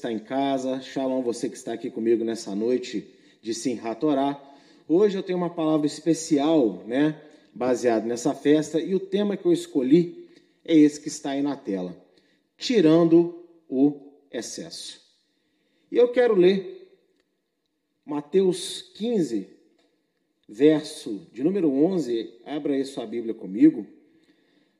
[0.00, 3.06] está em casa, shalom você que está aqui comigo nessa noite
[3.42, 4.40] de Simchat Torá.
[4.88, 7.20] Hoje eu tenho uma palavra especial, né,
[7.52, 10.26] baseado nessa festa, e o tema que eu escolhi
[10.64, 11.94] é esse que está aí na tela:
[12.56, 15.02] tirando o excesso.
[15.92, 16.98] E eu quero ler
[18.02, 19.50] Mateus 15,
[20.48, 23.86] verso de número 11, abra aí sua Bíblia comigo.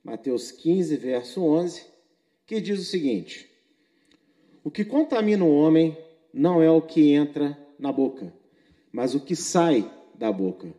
[0.03, 1.85] Mateus 15, verso 11,
[2.47, 3.50] que diz o seguinte:
[4.63, 5.97] O que contamina o homem
[6.33, 8.33] não é o que entra na boca,
[8.93, 10.73] mas o que sai da boca.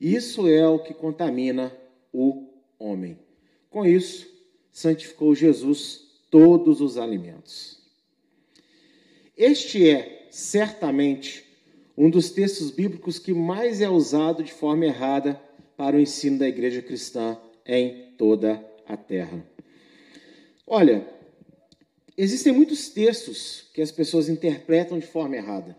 [0.00, 1.72] Isso é o que contamina
[2.12, 2.46] o
[2.78, 3.18] homem.
[3.70, 4.28] Com isso,
[4.70, 7.78] santificou Jesus todos os alimentos.
[9.36, 11.44] Este é, certamente,
[11.96, 15.40] um dos textos bíblicos que mais é usado de forma errada
[15.76, 19.44] para o ensino da igreja cristã em toda a terra.
[20.66, 21.06] Olha,
[22.16, 25.76] existem muitos textos que as pessoas interpretam de forma errada.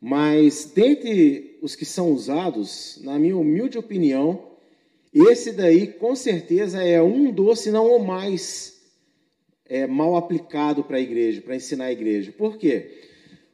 [0.00, 4.52] Mas dentre os que são usados, na minha humilde opinião,
[5.12, 8.80] esse daí com certeza é um dos, se não o mais
[9.66, 12.32] é, mal aplicado para a igreja, para ensinar a igreja.
[12.32, 13.02] Por quê?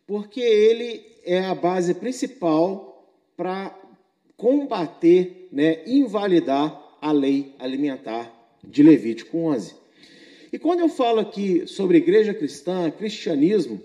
[0.06, 3.77] Porque ele é a base principal para
[4.36, 9.83] combater, né, invalidar a lei alimentar de Levítico 11.
[10.54, 13.82] E quando eu falo aqui sobre igreja cristã, cristianismo,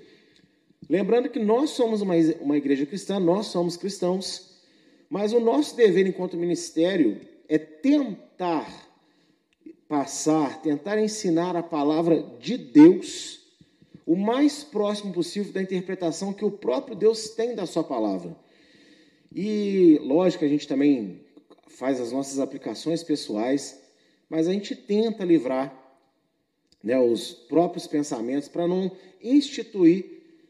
[0.87, 2.15] lembrando que nós somos uma,
[2.55, 4.61] igreja cristã, nós somos cristãos,
[5.09, 8.71] mas o nosso dever enquanto ministério é tentar
[9.87, 13.47] passar, tentar ensinar a palavra de Deus
[14.05, 18.37] o mais próximo possível da interpretação que o próprio Deus tem da sua palavra.
[19.33, 21.19] E, lógico, a gente também
[21.67, 23.81] faz as nossas aplicações pessoais,
[24.29, 25.88] mas a gente tenta livrar
[26.83, 28.91] né, os próprios pensamentos para não
[29.21, 30.05] instituir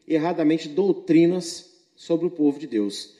[0.06, 3.14] erradamente doutrinas sobre o povo de Deus.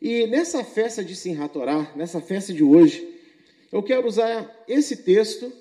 [0.00, 3.06] E nessa festa de Simchat Torá, nessa festa de hoje,
[3.72, 5.52] eu quero usar esse texto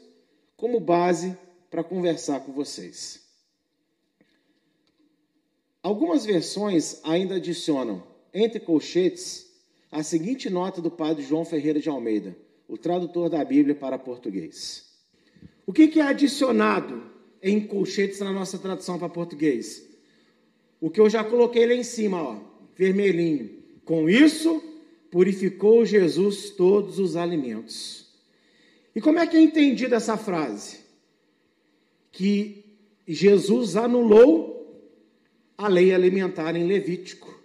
[0.56, 1.36] como base
[1.70, 3.22] para conversar com vocês.
[5.82, 8.04] Algumas versões ainda adicionam
[8.34, 9.48] entre colchetes
[9.92, 12.36] a seguinte nota do padre João Ferreira de Almeida,
[12.68, 14.87] o tradutor da Bíblia para português.
[15.68, 17.04] O que, que é adicionado
[17.44, 19.86] em colchetes na nossa tradução para português?
[20.80, 22.40] O que eu já coloquei lá em cima, ó,
[22.74, 23.50] vermelhinho.
[23.84, 24.64] Com isso,
[25.12, 28.08] purificou Jesus todos os alimentos.
[28.96, 30.80] E como é que é entendida essa frase?
[32.14, 32.64] Que
[33.06, 34.82] Jesus anulou
[35.58, 37.38] a lei alimentar em Levítico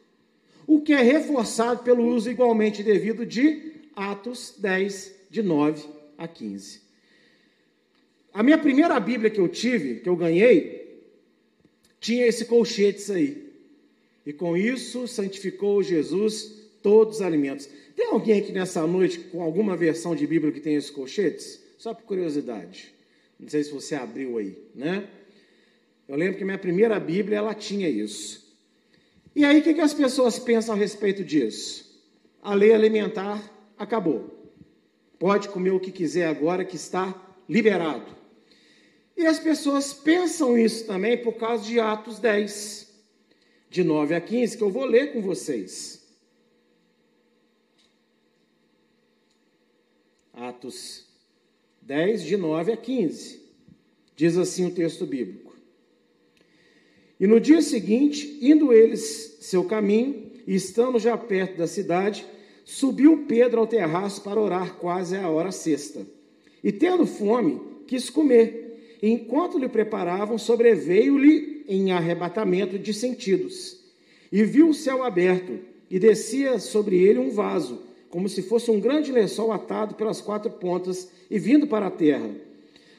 [0.67, 5.85] o que é reforçado pelo uso igualmente devido de Atos 10, de 9
[6.17, 6.92] a 15.
[8.33, 11.03] A minha primeira Bíblia que eu tive, que eu ganhei,
[12.01, 13.53] tinha esse colchete aí.
[14.25, 17.69] E com isso santificou Jesus todos os alimentos.
[17.95, 21.63] Tem alguém aqui nessa noite com alguma versão de Bíblia que tem esses colchetes?
[21.77, 22.95] Só por curiosidade.
[23.39, 25.09] Não sei se você abriu aí, né?
[26.09, 28.43] Eu lembro que minha primeira Bíblia ela tinha isso.
[29.35, 31.91] E aí, o que, que as pessoas pensam a respeito disso?
[32.43, 33.43] A lei alimentar
[33.79, 34.53] acabou.
[35.19, 37.15] Pode comer o que quiser agora, que está
[37.49, 38.22] liberado.
[39.17, 42.89] E as pessoas pensam isso também por causa de Atos 10,
[43.69, 46.03] de 9 a 15, que eu vou ler com vocês.
[50.33, 51.07] Atos
[51.83, 53.43] 10, de 9 a 15.
[54.17, 55.55] Diz assim o texto bíblico.
[57.19, 62.27] E no dia seguinte, indo eles seu caminho, e estando já perto da cidade,
[62.65, 66.07] subiu Pedro ao terraço para orar quase à hora sexta.
[66.63, 68.62] E tendo fome, quis comer.
[69.03, 73.81] Enquanto lhe preparavam, sobreveio-lhe em arrebatamento de sentidos.
[74.31, 75.59] E viu o céu aberto,
[75.91, 80.51] e descia sobre ele um vaso, como se fosse um grande lençol atado pelas quatro
[80.51, 82.31] pontas e vindo para a terra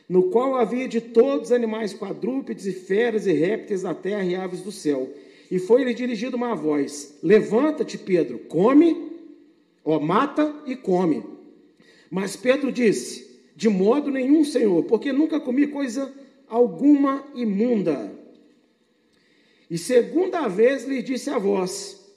[0.07, 4.35] no qual havia de todos os animais quadrúpedes e feras e répteis da terra e
[4.35, 5.09] aves do céu.
[5.49, 9.11] E foi-lhe dirigida uma voz: Levanta-te, Pedro, come,
[9.83, 11.23] ó, mata e come.
[12.09, 16.13] Mas Pedro disse: De modo nenhum, Senhor, porque nunca comi coisa
[16.47, 18.11] alguma imunda.
[19.69, 22.11] E segunda vez lhe disse a voz: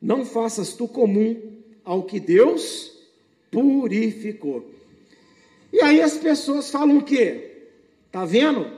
[0.00, 2.92] Não faças tu comum ao que Deus
[3.50, 4.68] purificou.
[5.72, 7.66] E aí as pessoas falam o quê?
[8.10, 8.70] Tá vendo?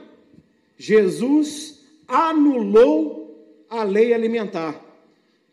[0.77, 3.21] Jesus anulou
[3.69, 4.83] a lei alimentar.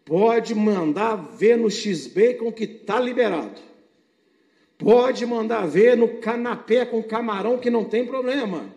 [0.05, 3.68] Pode mandar ver no X-Bacon que tá liberado.
[4.79, 8.73] Pode mandar ver no canapé com camarão que não tem problema.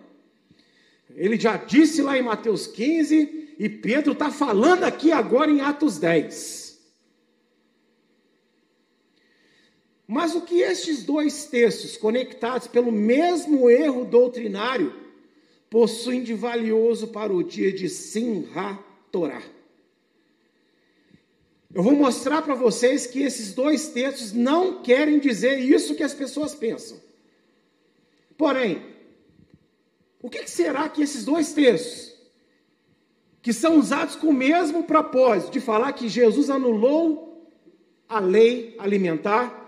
[1.16, 6.00] Ele já disse lá em Mateus 15 e Pedro está falando aqui agora em Atos
[6.00, 6.72] 10.
[10.08, 14.94] Mas o que estes dois textos, conectados pelo mesmo erro doutrinário,
[15.70, 18.78] possuem de valioso para o dia de Simha
[19.12, 19.42] Torá?
[21.74, 26.14] Eu vou mostrar para vocês que esses dois textos não querem dizer isso que as
[26.14, 27.00] pessoas pensam.
[28.38, 28.84] Porém,
[30.22, 32.14] o que será que esses dois textos,
[33.42, 37.50] que são usados com o mesmo propósito de falar que Jesus anulou
[38.08, 39.60] a lei alimentar,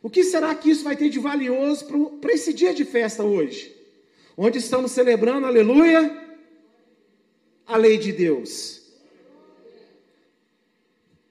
[0.00, 1.86] o que será que isso vai ter de valioso
[2.20, 3.74] para esse dia de festa hoje?
[4.36, 6.36] Onde estamos celebrando, aleluia,
[7.66, 8.81] a lei de Deus.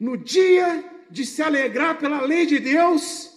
[0.02, 3.34] No dia de se alegrar pela lei de Deus,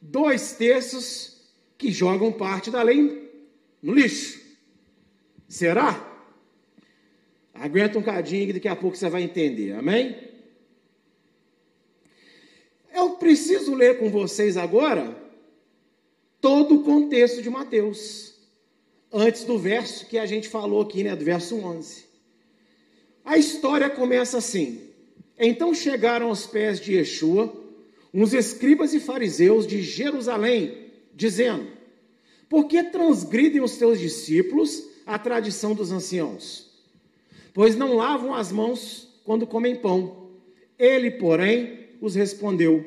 [0.00, 1.42] dois terços
[1.76, 3.30] que jogam parte da lei
[3.82, 4.40] no lixo.
[5.46, 5.92] Será?
[7.52, 10.16] Aguenta um cadinho que daqui a pouco você vai entender, amém?
[12.90, 15.14] Eu preciso ler com vocês agora
[16.40, 18.36] todo o contexto de Mateus,
[19.12, 22.06] antes do verso que a gente falou aqui, né, do verso 11.
[23.22, 24.93] A história começa assim:
[25.38, 27.52] Então chegaram aos pés de Yeshua
[28.12, 31.66] uns escribas e fariseus de Jerusalém, dizendo:
[32.48, 36.70] Por que transgridem os teus discípulos a tradição dos anciãos?
[37.52, 40.28] Pois não lavam as mãos quando comem pão.
[40.78, 42.84] Ele, porém, os respondeu: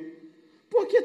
[0.70, 1.02] Por que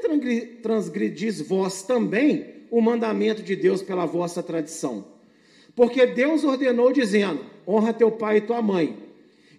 [0.63, 5.05] transgredis vós também o mandamento de Deus pela vossa tradição?
[5.75, 8.97] Porque Deus ordenou, dizendo: Honra teu pai e tua mãe.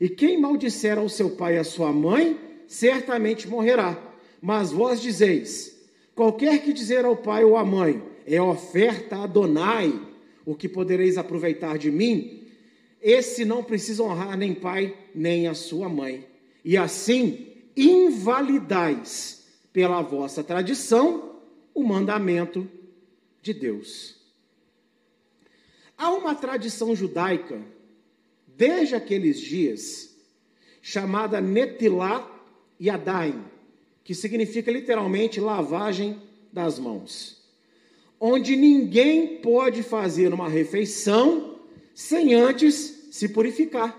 [0.04, 3.98] E quem maldisser ao seu pai e à sua mãe, certamente morrerá.
[4.42, 5.82] Mas vós dizeis:
[6.14, 9.98] Qualquer que dizer ao pai ou à mãe, é oferta a Adonai,
[10.46, 12.44] o que podereis aproveitar de mim,
[13.02, 16.28] esse não precisa honrar nem pai, nem a sua mãe.
[16.66, 21.40] E assim invalidais pela vossa tradição
[21.74, 22.70] o mandamento
[23.42, 24.18] de Deus.
[25.98, 27.62] Há uma tradição judaica,
[28.58, 30.16] desde aqueles dias,
[30.82, 32.30] chamada Netilá
[32.80, 33.44] Yadayim,
[34.04, 36.22] que significa literalmente lavagem
[36.52, 37.42] das mãos,
[38.20, 41.60] onde ninguém pode fazer uma refeição
[41.94, 43.98] sem antes se purificar.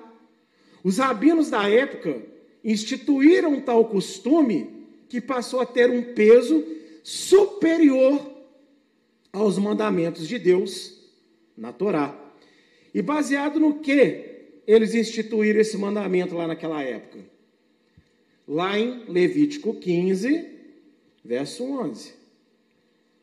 [0.83, 2.23] Os rabinos da época
[2.63, 6.65] instituíram tal costume que passou a ter um peso
[7.03, 8.31] superior
[9.33, 10.99] aos mandamentos de Deus
[11.57, 12.19] na Torá.
[12.93, 14.34] E baseado no que
[14.67, 17.19] eles instituíram esse mandamento lá naquela época?
[18.47, 20.49] Lá em Levítico 15,
[21.25, 22.13] verso 11.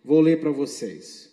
[0.04, 1.32] Vou ler para vocês.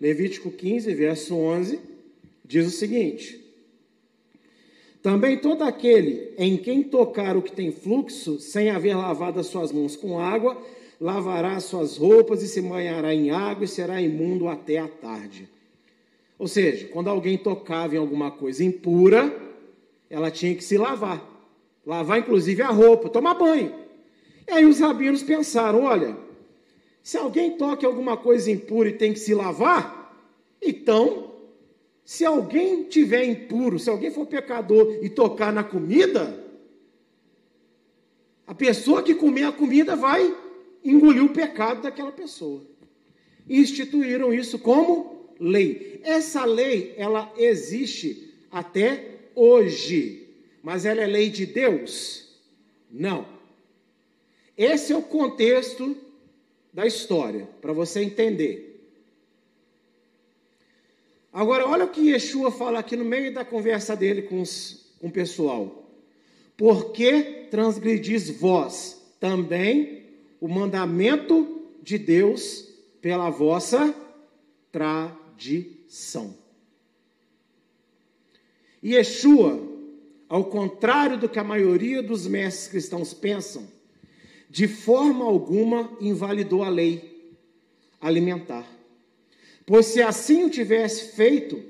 [0.00, 1.78] Levítico 15, verso 11,
[2.44, 3.40] diz o seguinte:
[5.02, 9.72] também todo aquele em quem tocar o que tem fluxo, sem haver lavado as suas
[9.72, 10.60] mãos com água,
[11.00, 15.48] lavará as suas roupas e se banhará em água e será imundo até a tarde.
[16.40, 19.30] Ou seja, quando alguém tocava em alguma coisa impura,
[20.08, 21.22] ela tinha que se lavar.
[21.84, 23.74] Lavar inclusive a roupa, tomar banho.
[24.48, 26.16] E aí os rabinos pensaram: olha,
[27.02, 30.18] se alguém toca em alguma coisa impura e tem que se lavar,
[30.62, 31.30] então
[32.06, 36.42] se alguém tiver impuro, se alguém for pecador e tocar na comida,
[38.46, 40.34] a pessoa que comer a comida vai
[40.82, 42.62] engolir o pecado daquela pessoa.
[43.46, 46.00] instituíram isso como lei.
[46.04, 50.28] Essa lei, ela existe até hoje,
[50.62, 52.28] mas ela é lei de Deus?
[52.90, 53.26] Não.
[54.56, 55.96] Esse é o contexto
[56.72, 58.70] da história, para você entender.
[61.32, 65.06] Agora, olha o que Yeshua fala aqui no meio da conversa dele com, os, com
[65.06, 65.88] o pessoal.
[66.56, 70.04] Porque transgredis vós também
[70.40, 72.68] o mandamento de Deus
[73.00, 73.94] pela vossa
[75.40, 76.34] tradição.
[78.82, 79.60] E Yeshua,
[80.28, 83.66] ao contrário do que a maioria dos mestres cristãos pensam,
[84.48, 87.32] de forma alguma invalidou a lei
[88.00, 88.66] alimentar.
[89.64, 91.62] Pois se assim o tivesse feito,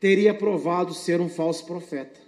[0.00, 2.20] teria provado ser um falso profeta.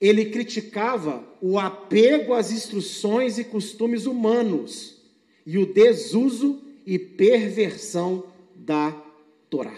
[0.00, 5.02] Ele criticava o apego às instruções e costumes humanos
[5.44, 8.24] e o desuso e perversão
[8.56, 9.09] da
[9.50, 9.74] Torá.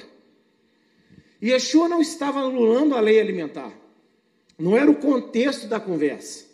[1.40, 3.72] E Yeshua não estava anulando a lei alimentar.
[4.58, 6.46] Não era o contexto da conversa.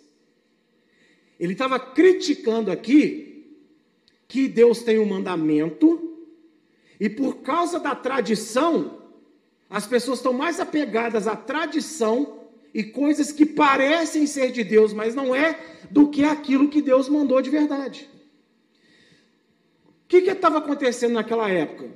[1.38, 3.28] Ele estava criticando aqui
[4.26, 6.04] que Deus tem um mandamento
[7.00, 9.02] E por causa da tradição,
[9.70, 15.14] as pessoas estão mais apegadas à tradição e coisas que parecem ser de Deus, mas
[15.14, 15.58] não é,
[15.90, 18.08] do que aquilo que Deus mandou de verdade.
[19.87, 21.88] O que estava acontecendo naquela época?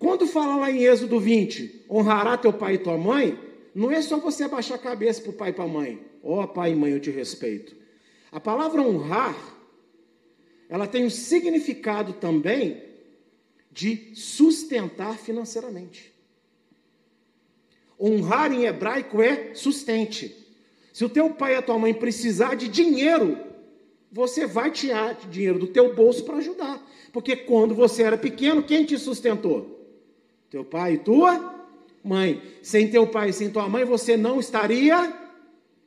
[0.00, 3.38] Quando fala lá em Êxodo 20, honrará teu pai e tua mãe,
[3.74, 6.00] não é só você abaixar a cabeça para o pai e para a mãe.
[6.22, 7.76] Ó oh, pai e mãe, eu te respeito.
[8.32, 9.36] A palavra honrar,
[10.70, 12.82] ela tem um significado também
[13.70, 16.10] de sustentar financeiramente.
[18.00, 20.34] Honrar em hebraico é sustente.
[20.94, 23.38] Se o teu pai e a tua mãe precisar de dinheiro,
[24.10, 26.82] você vai tirar dinheiro do teu bolso para ajudar.
[27.12, 29.79] Porque quando você era pequeno, quem te sustentou?
[30.50, 31.68] Teu pai e tua
[32.02, 32.42] mãe.
[32.62, 35.16] Sem teu pai e sem tua mãe, você não estaria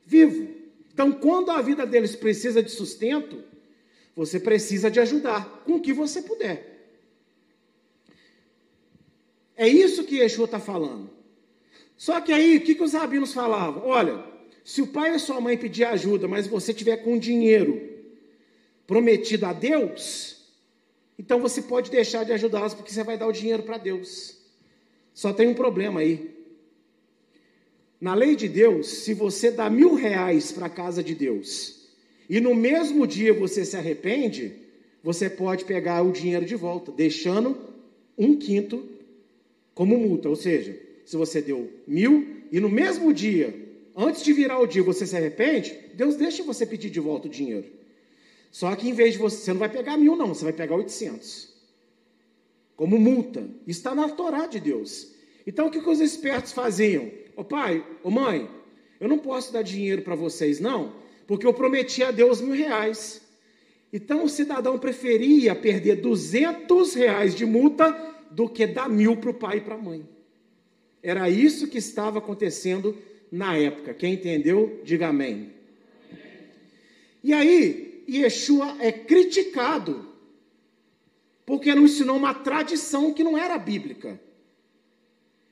[0.05, 0.47] vivo.
[0.93, 3.43] Então, quando a vida deles precisa de sustento,
[4.15, 6.71] você precisa de ajudar com o que você puder.
[9.55, 11.09] É isso que Yeshua está falando.
[11.97, 13.85] Só que aí, o que, que os rabinos falavam?
[13.85, 14.23] Olha,
[14.63, 17.89] se o pai ou sua mãe pedir ajuda, mas você tiver com dinheiro
[18.85, 20.45] prometido a Deus,
[21.17, 24.42] então você pode deixar de ajudá-los, porque você vai dar o dinheiro para Deus.
[25.13, 26.33] Só tem um problema aí.
[28.01, 31.87] Na lei de Deus, se você dá mil reais para a casa de Deus
[32.29, 34.53] e no mesmo dia você se arrepende,
[35.01, 37.57] você pode pegar o dinheiro de volta, deixando
[38.17, 38.83] um quinto
[39.73, 40.27] como multa.
[40.27, 43.53] Ou seja, se você deu mil e no mesmo dia,
[43.95, 47.31] antes de virar o dia, você se arrepende, Deus deixa você pedir de volta o
[47.31, 47.67] dinheiro.
[48.51, 50.75] Só que em vez de você, você não vai pegar mil, não, você vai pegar
[50.75, 51.52] 800
[52.83, 53.47] como multa.
[53.65, 55.13] Está na Torá de Deus.
[55.47, 57.05] Então o que, que os espertos faziam?
[57.05, 58.49] Ô oh, pai, ô oh, mãe,
[58.99, 60.91] eu não posso dar dinheiro para vocês, não,
[61.25, 63.21] porque eu prometi a Deus mil reais.
[63.93, 67.89] Então o cidadão preferia perder 200 reais de multa
[68.29, 70.05] do que dar mil para o pai e para a mãe.
[71.01, 72.97] Era isso que estava acontecendo
[73.31, 73.93] na época.
[73.93, 75.53] Quem entendeu, diga amém.
[77.23, 80.12] E aí, Yeshua é criticado
[81.45, 84.19] porque não ensinou uma tradição que não era bíblica.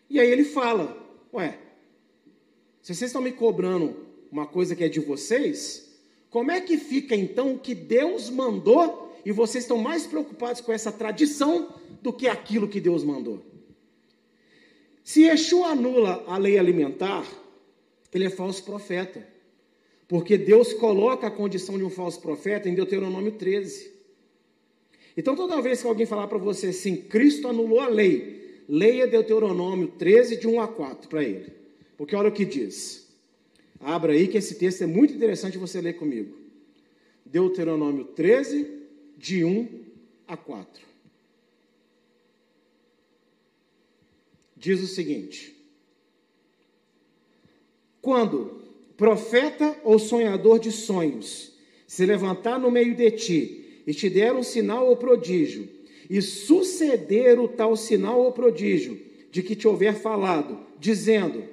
[0.10, 0.98] E aí ele fala:
[1.34, 1.58] Ué,
[2.82, 3.96] se vocês estão me cobrando
[4.32, 5.92] uma coisa que é de vocês,
[6.30, 10.72] como é que fica então o que Deus mandou e vocês estão mais preocupados com
[10.72, 13.46] essa tradição do que aquilo que Deus mandou?
[15.04, 17.26] Se Yeshua anula a lei alimentar,
[18.14, 19.28] ele é falso profeta.
[20.08, 23.92] Porque Deus coloca a condição de um falso profeta em Deuteronômio 13.
[25.16, 29.88] Então, toda vez que alguém falar para você assim, Cristo anulou a lei, leia Deuteronômio
[29.90, 31.52] 13, de 1 a 4 para ele.
[31.98, 33.10] Porque olha o que diz.
[33.80, 36.38] Abra aí que esse texto é muito interessante você ler comigo.
[37.26, 38.82] Deuteronômio 13,
[39.18, 39.68] de 1
[40.28, 40.84] a 4.
[44.56, 45.56] Diz o seguinte:
[48.02, 48.62] Quando
[48.96, 51.54] profeta ou sonhador de sonhos
[51.88, 55.68] se levantar no meio de ti e te der um sinal ou prodígio,
[56.10, 59.00] e suceder o tal sinal ou prodígio
[59.32, 61.44] de que te houver falado, dizendo: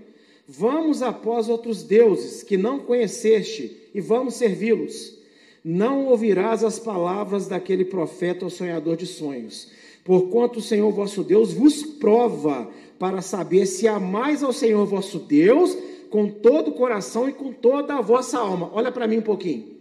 [0.47, 5.19] Vamos após outros deuses que não conheceste e vamos servi-los.
[5.65, 9.71] Não ouvirás as palavras daquele profeta ou sonhador de sonhos,
[10.05, 15.77] porquanto o Senhor vosso Deus vos prova para saber se amais ao Senhor vosso Deus
[16.11, 18.71] com todo o coração e com toda a vossa alma.
[18.73, 19.77] Olha para mim um pouquinho,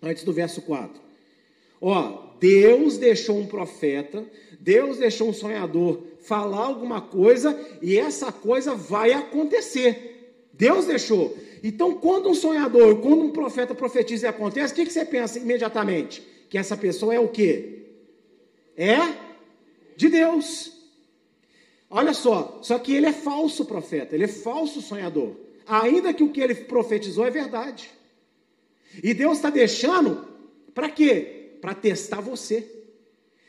[0.00, 1.03] antes do verso 4.
[1.86, 4.24] Ó, Deus deixou um profeta,
[4.58, 10.46] Deus deixou um sonhador falar alguma coisa e essa coisa vai acontecer.
[10.50, 11.36] Deus deixou.
[11.62, 15.38] Então, quando um sonhador, quando um profeta profetiza e acontece, o que, que você pensa
[15.38, 16.26] imediatamente?
[16.48, 17.82] Que essa pessoa é o quê?
[18.78, 18.96] É
[19.94, 20.72] de Deus.
[21.90, 25.36] Olha só, só que ele é falso profeta, ele é falso sonhador.
[25.66, 27.90] Ainda que o que ele profetizou é verdade.
[29.02, 30.26] E Deus está deixando
[30.72, 31.43] para quê?
[31.64, 32.62] Para testar você.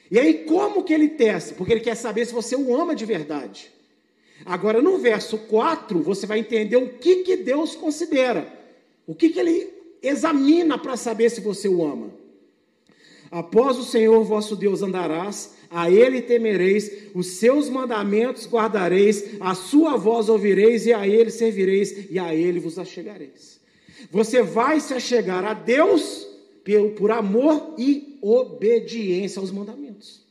[0.10, 1.54] E aí, como que ele testa?
[1.54, 3.70] Porque ele quer saber se você o ama de verdade.
[4.46, 8.48] Agora, no verso 4, você vai entender o que, que Deus considera,
[9.06, 9.70] o que, que ele
[10.02, 12.10] examina para saber se você o ama.
[13.30, 19.98] Após o Senhor vosso Deus andarás, a ele temereis, os seus mandamentos guardareis, a sua
[19.98, 23.60] voz ouvireis, e a ele servireis, e a ele vos achegareis.
[24.10, 26.34] Você vai se achegar a Deus
[26.98, 30.26] por amor e obediência aos mandamentos.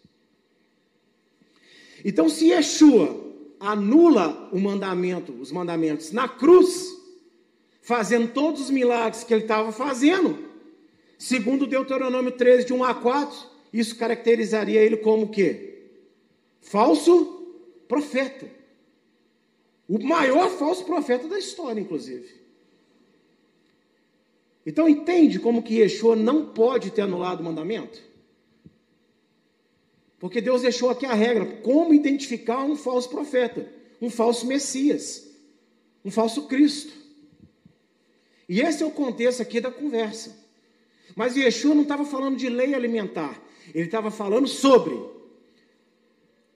[2.05, 3.23] Então, se Yeshua
[3.61, 6.93] anula o mandamento, os mandamentos na cruz,
[7.81, 10.39] fazendo todos os milagres que ele estava fazendo,
[11.17, 13.39] segundo Deuteronômio 13, de 1 a 4,
[13.73, 15.75] isso caracterizaria ele como quê?
[16.65, 17.47] falso
[17.87, 18.51] profeta.
[19.87, 22.44] O maior falso profeta da história, inclusive.
[24.67, 28.01] Então entende como que Yeshua não pode ter anulado o mandamento?
[30.19, 33.69] Porque Deus deixou aqui a regra, como identificar um falso profeta,
[34.01, 35.31] um falso Messias,
[36.05, 36.93] um falso Cristo.
[38.49, 40.35] E esse é o contexto aqui da conversa.
[41.15, 43.41] Mas Yeshua não estava falando de lei alimentar,
[43.75, 44.99] ele estava falando sobre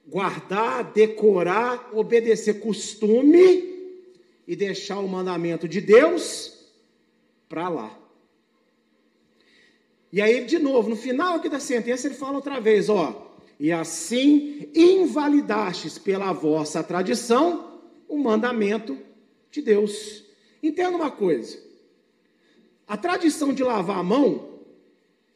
[0.07, 3.77] guardar, decorar, obedecer costume
[4.47, 6.67] e deixar o mandamento de Deus
[7.49, 7.98] para lá.
[10.13, 13.71] E aí, de novo, no final aqui da sentença, ele fala outra vez: ó, e
[13.73, 18.97] assim invalidastes pela vossa tradição o mandamento
[19.51, 20.25] de Deus.
[20.63, 21.59] Entenda uma coisa:
[22.87, 24.61] a tradição de lavar a mão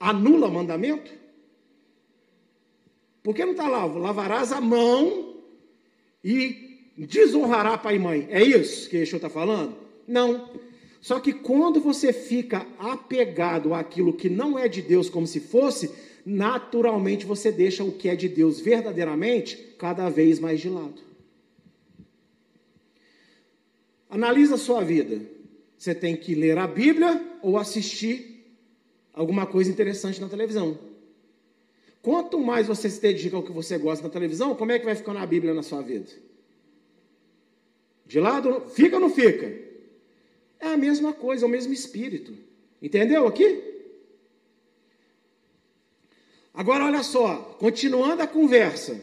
[0.00, 1.12] anula o mandamento?
[3.22, 3.84] Por que não está lá?
[3.84, 5.36] Lavarás a mão
[6.24, 8.26] e desonrará pai e mãe.
[8.30, 9.76] É isso que Yeshua está falando?
[10.06, 10.50] Não.
[11.02, 15.90] Só que quando você fica apegado àquilo que não é de Deus como se fosse,
[16.24, 21.02] naturalmente você deixa o que é de Deus verdadeiramente cada vez mais de lado.
[24.08, 25.20] Analisa a sua vida.
[25.76, 28.46] Você tem que ler a Bíblia ou assistir
[29.12, 30.78] alguma coisa interessante na televisão.
[32.00, 34.94] Quanto mais você se dedica ao que você gosta na televisão, como é que vai
[34.94, 36.08] ficando a Bíblia na sua vida?
[38.06, 39.71] De lado, fica ou não fica?
[40.62, 42.32] É a mesma coisa, é o mesmo espírito.
[42.80, 43.60] Entendeu aqui?
[46.54, 49.00] Agora olha só, continuando a conversa.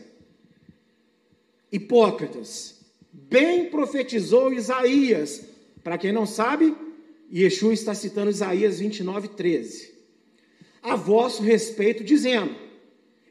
[1.69, 2.79] Hipócritas,
[3.11, 5.43] bem profetizou Isaías.
[5.83, 6.73] Para quem não sabe,
[7.31, 9.93] Yeshua está citando Isaías 29, 13.
[10.81, 12.55] A vosso respeito, dizendo: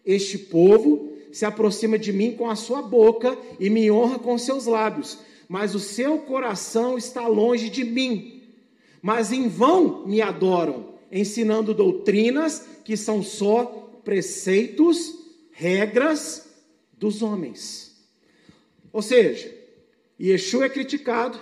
[0.05, 4.67] Este povo se aproxima de mim com a sua boca e me honra com seus
[4.67, 8.43] lábios, mas o seu coração está longe de mim.
[9.01, 13.65] Mas em vão me adoram, ensinando doutrinas que são só
[14.05, 15.15] preceitos,
[15.53, 16.49] regras
[16.93, 17.97] dos homens.
[18.93, 19.55] Ou seja,
[20.21, 21.39] Yeshua é criticado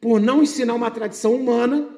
[0.00, 1.88] por não ensinar uma tradição humana,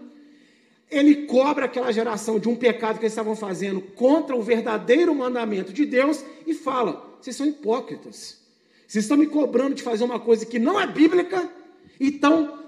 [0.91, 5.73] ele cobra aquela geração de um pecado que eles estavam fazendo contra o verdadeiro mandamento
[5.73, 8.38] de Deus e fala: vocês são hipócritas.
[8.88, 11.53] Vocês estão me cobrando de fazer uma coisa que não é bíblica
[12.01, 12.64] e estão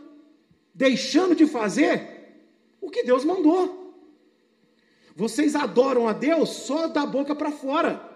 [0.74, 2.36] deixando de fazer
[2.78, 3.94] o que Deus mandou.
[5.16, 8.06] Vocês adoram a Deus só da boca para fora.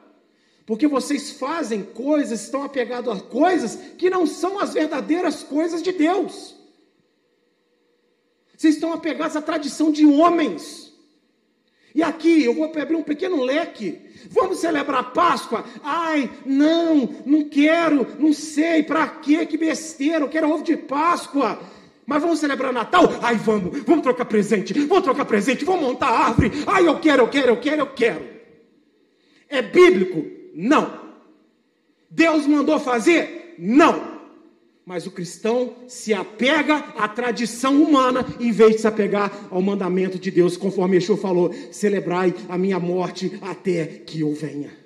[0.67, 5.93] Porque vocês fazem coisas, estão apegados a coisas que não são as verdadeiras coisas de
[5.93, 6.55] Deus.
[8.55, 10.94] Vocês estão apegados à tradição de homens.
[11.95, 14.01] E aqui eu vou abrir um pequeno leque.
[14.31, 15.65] Vamos celebrar Páscoa?
[15.83, 19.47] Ai, não, não quero, não sei, para quê?
[19.47, 21.61] Que besteira, eu quero ovo de Páscoa.
[22.07, 23.05] Mas vamos celebrar Natal?
[23.23, 26.51] Ai, vamos, vamos trocar presente, vamos trocar presente, vamos montar árvore.
[26.67, 28.29] Ai, eu quero, eu quero, eu quero, eu quero.
[29.49, 30.25] É bíblico?
[30.55, 31.01] Não.
[32.11, 33.55] Deus mandou fazer?
[33.59, 34.14] Não.
[34.87, 40.19] Mas o cristão se apega à tradição humana em vez de se apegar ao mandamento
[40.19, 44.77] de Deus, conforme Yeshua falou: celebrai a minha morte até que eu venha.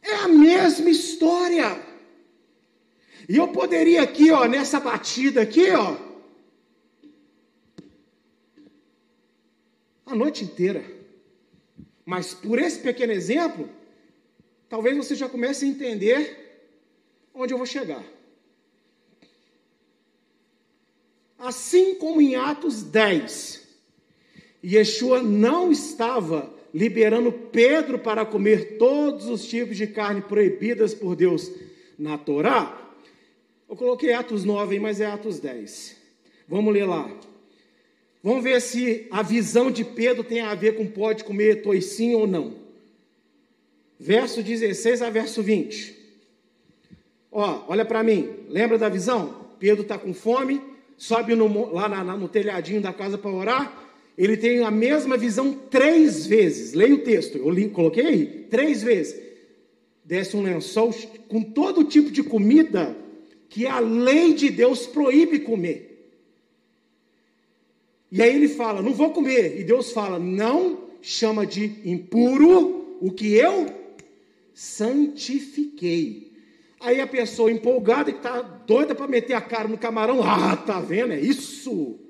[0.00, 1.82] É a mesma história.
[3.28, 5.96] E eu poderia aqui, ó, nessa batida aqui, ó,
[10.06, 10.84] a noite inteira.
[12.04, 13.68] Mas por esse pequeno exemplo,
[14.68, 16.41] talvez você já comece a entender
[17.34, 18.04] onde eu vou chegar.
[21.38, 23.66] Assim como em Atos 10,
[24.64, 31.50] Yeshua não estava liberando Pedro para comer todos os tipos de carne proibidas por Deus
[31.98, 32.78] na Torá,
[33.68, 35.96] eu coloquei Atos 9, mas é Atos 10.
[36.46, 37.10] Vamos ler lá.
[38.22, 42.26] Vamos ver se a visão de Pedro tem a ver com pode comer toicinho ou
[42.26, 42.54] não.
[43.98, 46.01] Verso 16 a verso 20.
[47.32, 48.28] Ó, olha para mim.
[48.48, 49.42] Lembra da visão?
[49.58, 50.60] Pedro está com fome,
[50.98, 53.82] sobe no, lá na, no telhadinho da casa para orar.
[54.16, 56.74] Ele tem a mesma visão três vezes.
[56.74, 57.38] Leia o texto.
[57.38, 58.26] Eu li, coloquei aí.
[58.50, 59.18] Três vezes.
[60.04, 60.94] Desce um lençol
[61.28, 62.94] com todo tipo de comida
[63.48, 66.10] que a lei de Deus proíbe comer.
[68.10, 69.58] E aí ele fala: Não vou comer.
[69.58, 73.66] E Deus fala: Não chama de impuro o que eu
[74.52, 76.31] santifiquei.
[76.82, 80.80] Aí a pessoa empolgada que está doida para meter a cara no camarão, ah, tá
[80.80, 81.12] vendo?
[81.12, 82.00] É isso.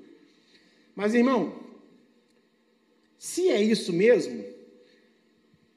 [0.95, 1.53] Mas irmão,
[3.17, 4.43] se é isso mesmo,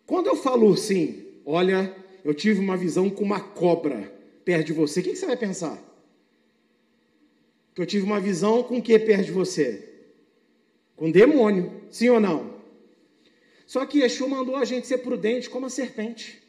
[0.07, 4.13] quando eu falo assim, olha, eu tive uma visão com uma cobra
[4.45, 5.79] perto de você, o que, você vai pensar?
[7.75, 9.93] Que eu tive uma visão com o que perto de você?
[10.97, 12.57] Com demônio, sim ou não?
[13.67, 16.46] Só que Yeshua mandou a gente ser prudente como a serpente.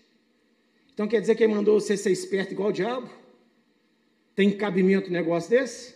[0.97, 3.07] Então quer dizer que ele mandou você ser esperto igual o diabo?
[4.33, 5.93] Tem cabimento um negócio desse?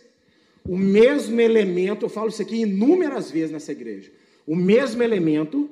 [0.64, 4.12] O mesmo elemento, eu falo isso aqui inúmeras vezes nessa igreja.
[4.46, 5.68] O mesmo elemento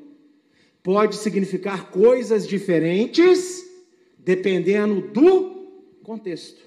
[0.83, 3.65] pode significar coisas diferentes
[4.19, 5.69] dependendo do
[6.03, 6.61] contexto.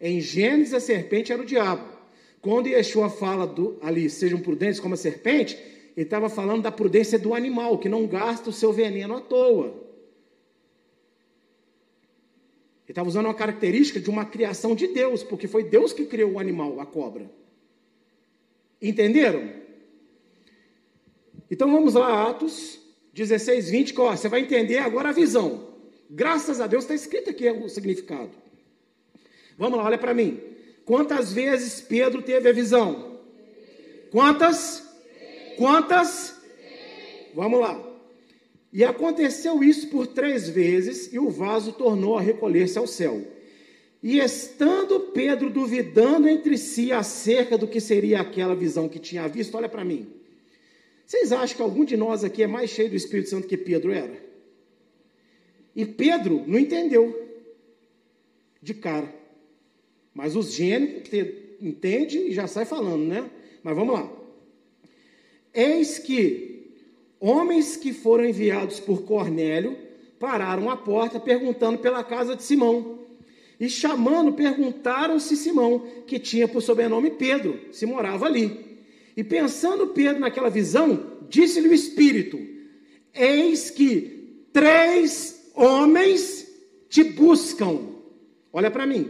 [0.00, 1.86] Em Gênesis, a serpente era o diabo.
[2.40, 5.58] Quando Yeshua fala do, ali, sejam prudentes como a serpente,
[5.94, 9.91] ele estava falando da prudência do animal, que não gasta o seu veneno à toa.
[12.92, 16.32] Ele estava usando uma característica de uma criação de Deus, porque foi Deus que criou
[16.32, 17.24] o animal, a cobra.
[18.82, 19.50] Entenderam?
[21.50, 22.78] Então vamos lá, Atos
[23.14, 25.68] 16, 20, que ó, você vai entender agora a visão.
[26.10, 28.30] Graças a Deus está escrito aqui o significado.
[29.56, 30.38] Vamos lá, olha para mim.
[30.84, 33.20] Quantas vezes Pedro teve a visão?
[34.10, 34.86] Quantas?
[35.56, 36.42] Quantas?
[37.34, 37.91] Vamos lá.
[38.72, 43.22] E aconteceu isso por três vezes, e o vaso tornou a recolher-se ao céu.
[44.02, 49.56] E estando Pedro duvidando entre si acerca do que seria aquela visão que tinha visto,
[49.56, 50.08] olha para mim.
[51.06, 53.92] Vocês acham que algum de nós aqui é mais cheio do Espírito Santo que Pedro
[53.92, 54.18] era?
[55.76, 57.28] E Pedro não entendeu
[58.62, 59.14] de cara.
[60.14, 61.08] Mas os gênios
[61.60, 63.30] entende e já sai falando, né?
[63.62, 64.10] Mas vamos lá.
[65.54, 66.51] Eis que
[67.22, 69.78] homens que foram enviados por Cornélio
[70.18, 72.98] pararam à porta perguntando pela casa de Simão.
[73.60, 78.80] E chamando, perguntaram se Simão, que tinha por sobrenome Pedro, se morava ali.
[79.16, 82.40] E pensando Pedro naquela visão, disse-lhe o Espírito:
[83.14, 86.48] Eis que três homens
[86.88, 87.78] te buscam.
[88.52, 89.08] Olha para mim.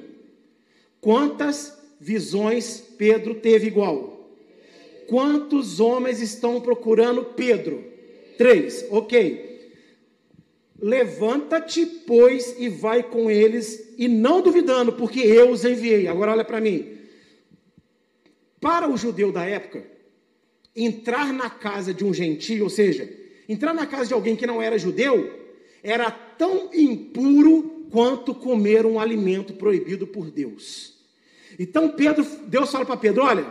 [1.01, 4.31] Quantas visões Pedro teve igual?
[5.09, 7.92] Quantos homens estão procurando Pedro?
[8.37, 9.53] Três, ok.
[10.81, 16.09] Levanta-te, pois, e vai com eles, e não duvidando, porque eu os enviei.
[16.09, 16.99] Agora olha para mim.
[18.61, 19.85] Para o judeu da época,
[20.75, 23.09] entrar na casa de um gentio, ou seja,
[23.49, 25.41] entrar na casa de alguém que não era judeu,
[25.83, 30.95] era tão impuro quanto comer um alimento proibido por Deus.
[31.59, 33.47] Então Pedro, Deus fala para Pedro: olha,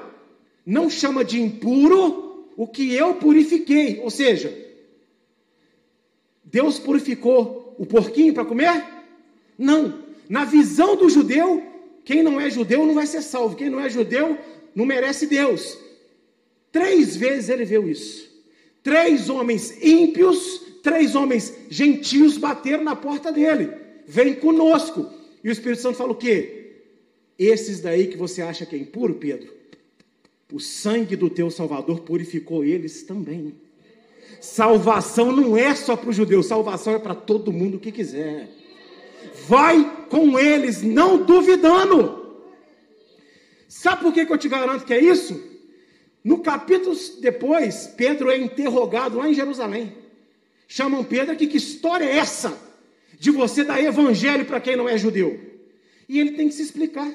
[0.66, 4.00] não chama de impuro o que eu purifiquei.
[4.00, 4.71] Ou seja,
[6.52, 8.84] Deus purificou o porquinho para comer?
[9.58, 10.04] Não.
[10.28, 11.64] Na visão do judeu,
[12.04, 13.56] quem não é judeu não vai ser salvo.
[13.56, 14.38] Quem não é judeu
[14.76, 15.78] não merece Deus.
[16.72, 18.30] Três vezes ele viu isso.
[18.84, 23.70] Três homens ímpios três homens gentios bateram na porta dele.
[24.08, 25.10] Vem conosco.
[25.44, 26.84] E o Espírito Santo fala o quê?
[27.38, 29.52] Esses daí que você acha que é impuro, Pedro,
[30.52, 33.54] o sangue do teu Salvador purificou eles também.
[34.40, 38.50] Salvação não é só para o judeu, salvação é para todo mundo que quiser.
[39.48, 42.40] Vai com eles, não duvidando.
[43.68, 45.42] Sabe por que, que eu te garanto que é isso?
[46.24, 50.02] No capítulo depois, Pedro é interrogado lá em Jerusalém
[50.72, 52.58] chamam Pedro aqui, que história é essa
[53.20, 55.38] de você dar evangelho para quem não é judeu?
[56.08, 57.12] E ele tem que se explicar.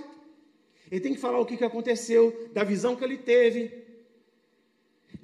[0.90, 3.72] Ele tem que falar o que, que aconteceu, da visão que ele teve,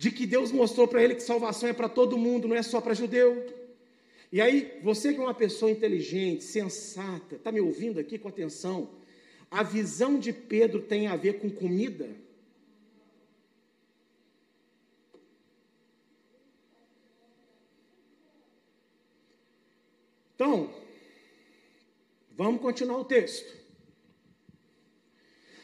[0.02, 2.80] de que Deus mostrou para ele que salvação é para todo mundo, não é só
[2.80, 3.46] para judeu.
[4.32, 8.90] E aí, você que é uma pessoa inteligente, sensata, está me ouvindo aqui com atenção,
[9.48, 12.10] a visão de Pedro tem a ver com comida?
[20.34, 20.68] Então,
[22.36, 23.61] vamos continuar o texto.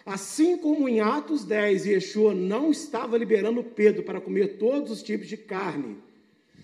[0.09, 5.29] Assim como em Atos 10, Yeshua não estava liberando Pedro para comer todos os tipos
[5.29, 5.99] de carne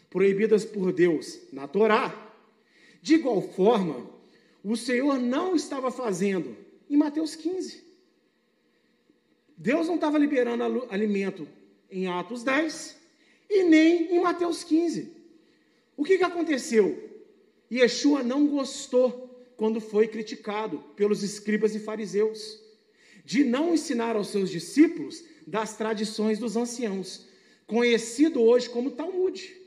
[0.09, 2.33] proibidas por Deus na Torá,
[3.03, 4.09] de igual forma,
[4.65, 6.57] o Senhor não estava fazendo
[6.89, 7.85] em Mateus 15.
[9.59, 11.47] Deus não estava liberando alimento
[11.91, 12.97] em Atos 10
[13.51, 15.13] e nem em Mateus 15.
[15.99, 17.11] O que, que aconteceu?
[17.71, 22.63] Yeshua não gostou quando foi criticado pelos escribas e fariseus
[23.25, 27.27] de não ensinar aos seus discípulos das tradições dos anciãos,
[27.67, 29.63] conhecido hoje como Talmud.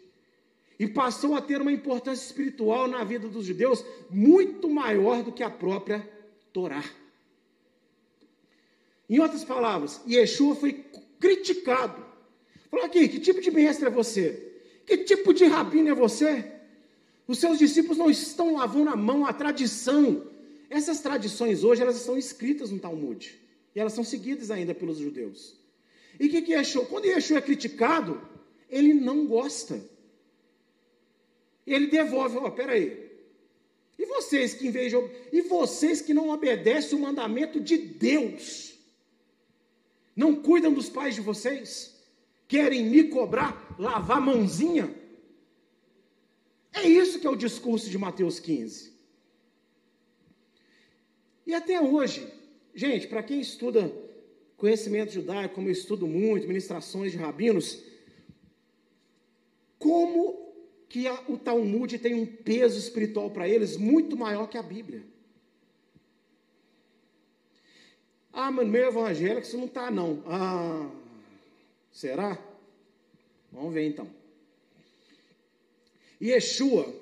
[0.79, 5.41] E passou a ter uma importância espiritual na vida dos judeus muito maior do que
[5.41, 6.07] a própria
[6.53, 6.83] Torá.
[9.09, 10.85] Em outras palavras, Yeshua foi
[11.19, 12.05] criticado.
[12.69, 14.53] Falou aqui, que tipo de mestre é você?
[14.85, 16.51] Que tipo de rabino é você?
[17.27, 20.27] Os seus discípulos não estão lavando a mão à tradição.
[20.69, 23.46] Essas tradições hoje elas estão escritas no Talmud.
[23.77, 25.55] E elas são seguidas ainda pelos judeus.
[26.19, 26.87] E o que, que Yeshua?
[26.87, 28.19] Quando Yeshua é criticado,
[28.67, 29.79] ele não gosta.
[31.63, 33.07] Ele devolve, ó, oh, peraí.
[33.99, 38.73] E vocês que invejam, e vocês que não obedecem o mandamento de Deus,
[40.15, 41.95] não cuidam dos pais de vocês?
[42.47, 44.91] Querem me cobrar, lavar mãozinha?
[46.73, 48.91] É isso que é o discurso de Mateus 15.
[51.45, 52.36] E até hoje,
[52.77, 53.91] gente, para quem estuda
[54.55, 57.83] conhecimento judaico, como eu estudo muito, ministrações de rabinos,
[59.79, 60.53] como
[60.87, 65.03] que a, o Talmud tem um peso espiritual para eles muito maior que a Bíblia.
[68.31, 70.23] Ah, mas meio evangélico isso não está, não.
[70.27, 70.91] Ah,
[71.91, 72.37] será?
[73.51, 74.07] Vamos ver então.
[76.21, 76.93] Yeshua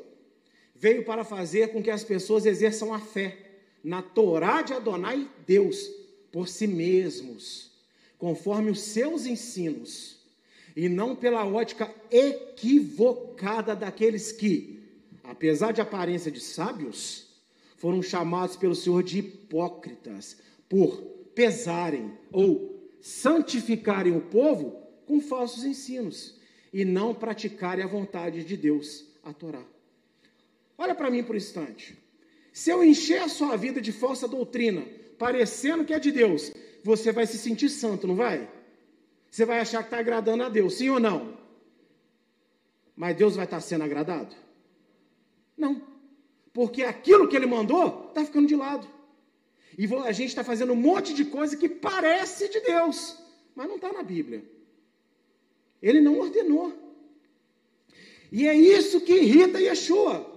[0.73, 3.44] veio para fazer com que as pessoas exerçam a fé
[3.85, 5.91] na Torá de Adonai Deus
[6.31, 7.71] por si mesmos,
[8.17, 10.17] conforme os seus ensinos,
[10.75, 14.81] e não pela ótica equivocada daqueles que,
[15.23, 17.27] apesar de aparência de sábios,
[17.77, 20.99] foram chamados pelo Senhor de hipócritas por
[21.35, 26.39] pesarem ou santificarem o povo com falsos ensinos
[26.73, 29.63] e não praticarem a vontade de Deus, a Torá.
[30.75, 32.04] Olha para mim por um instante.
[32.55, 34.87] Se eu encher a sua vida de falsa doutrina,
[35.19, 38.49] parecendo que é de Deus, você vai se sentir santo, não vai?
[39.29, 41.37] Você vai achar que está agradando a Deus, sim ou não?
[42.95, 44.33] Mas Deus vai estar tá sendo agradado?
[45.57, 45.81] Não.
[46.53, 48.87] Porque aquilo que ele mandou está ficando de lado.
[49.77, 53.21] E a gente está fazendo um monte de coisa que parece de Deus,
[53.53, 54.45] mas não está na Bíblia.
[55.81, 56.71] Ele não ordenou.
[58.31, 60.34] E é isso que irrita Yeshua.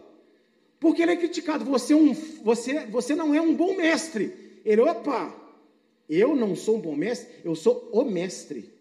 [0.81, 1.65] Porque ele é criticado.
[1.65, 2.13] Você, é um,
[2.43, 4.61] você, você não é um bom mestre.
[4.65, 5.35] Ele, opa,
[6.09, 8.73] eu não sou um bom mestre, eu sou o mestre.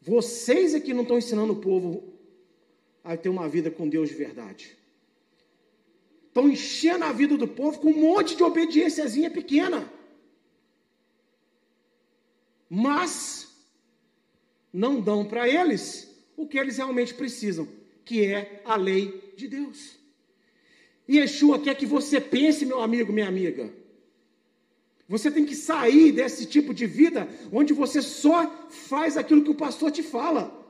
[0.00, 2.12] Vocês é que não estão ensinando o povo
[3.04, 4.76] a ter uma vida com Deus de verdade.
[6.26, 9.90] Estão enchendo a vida do povo com um monte de obediênciazinha pequena.
[12.68, 13.52] Mas
[14.72, 17.68] não dão para eles o que eles realmente precisam,
[18.04, 20.01] que é a lei de Deus.
[21.08, 23.70] Yeshua quer que você pense, meu amigo, minha amiga.
[25.08, 29.54] Você tem que sair desse tipo de vida onde você só faz aquilo que o
[29.54, 30.60] pastor te fala.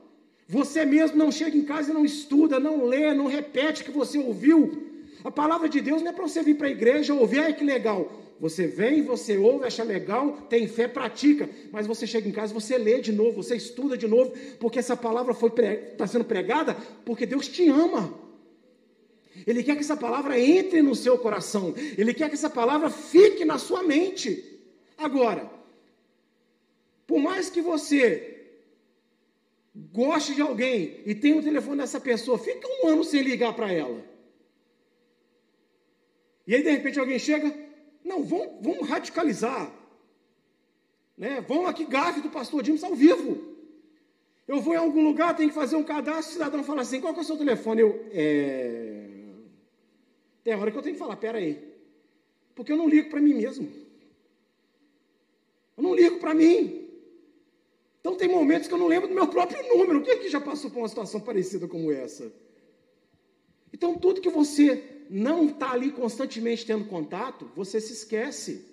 [0.49, 3.91] Você mesmo não chega em casa e não estuda, não lê, não repete o que
[3.91, 4.91] você ouviu.
[5.23, 7.65] A palavra de Deus não é para você vir para a igreja ouvir, ai que
[7.65, 8.11] legal.
[8.41, 11.49] Você vem, você ouve, acha legal, tem fé, pratica.
[11.71, 14.97] Mas você chega em casa, você lê de novo, você estuda de novo, porque essa
[14.97, 18.13] palavra está sendo pregada, porque Deus te ama.
[19.47, 21.75] Ele quer que essa palavra entre no seu coração.
[21.97, 24.61] Ele quer que essa palavra fique na sua mente.
[24.97, 25.51] Agora,
[27.07, 28.29] por mais que você
[29.75, 33.73] goste de alguém e tenha o telefone dessa pessoa, fica um ano sem ligar para
[33.73, 34.05] ela.
[36.47, 37.55] E aí, de repente, alguém chega,
[38.05, 39.73] não, vamos, vamos radicalizar.
[41.17, 41.45] Né?
[41.47, 43.53] Vamos aqui, gafe do pastor Dimas ao vivo.
[44.47, 47.15] Eu vou em algum lugar, tenho que fazer um cadastro, o cidadão fala assim, qual
[47.15, 47.81] que é o seu telefone?
[47.81, 49.02] Eu, é...
[50.43, 51.73] Tem hora que eu tenho que falar, pera aí.
[52.55, 53.71] Porque eu não ligo para mim mesmo.
[55.77, 56.89] Eu não ligo para mim.
[58.01, 60.03] Então tem momentos que eu não lembro do meu próprio número.
[60.03, 62.33] Quem é que já passou por uma situação parecida como essa?
[63.73, 68.67] Então tudo que você não está ali constantemente tendo contato, você se esquece.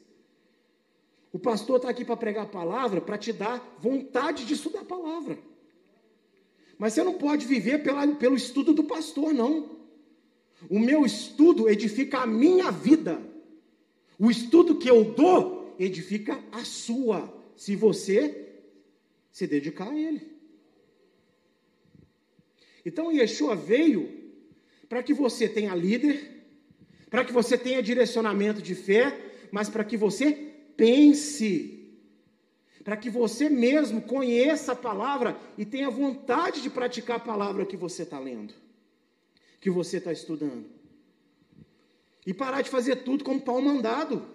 [1.32, 4.86] O pastor está aqui para pregar a palavra, para te dar vontade de estudar a
[4.86, 5.38] palavra.
[6.78, 9.79] Mas você não pode viver pela, pelo estudo do pastor, não.
[10.68, 13.22] O meu estudo edifica a minha vida.
[14.18, 18.50] O estudo que eu dou edifica a sua, se você
[19.32, 20.40] se dedicar a ele.
[22.86, 24.10] Então Yeshua veio
[24.90, 26.44] para que você tenha líder,
[27.10, 29.18] para que você tenha direcionamento de fé,
[29.52, 30.32] mas para que você
[30.76, 31.94] pense,
[32.84, 37.78] para que você mesmo conheça a palavra e tenha vontade de praticar a palavra que
[37.78, 38.54] você está lendo,
[39.60, 40.66] que você está estudando.
[42.26, 44.26] E parar de fazer tudo como pau mandado.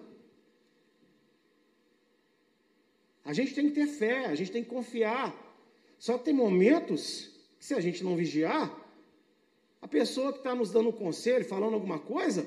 [3.25, 5.35] A gente tem que ter fé, a gente tem que confiar.
[5.99, 8.85] Só que tem momentos que, se a gente não vigiar,
[9.81, 12.47] a pessoa que está nos dando um conselho, falando alguma coisa,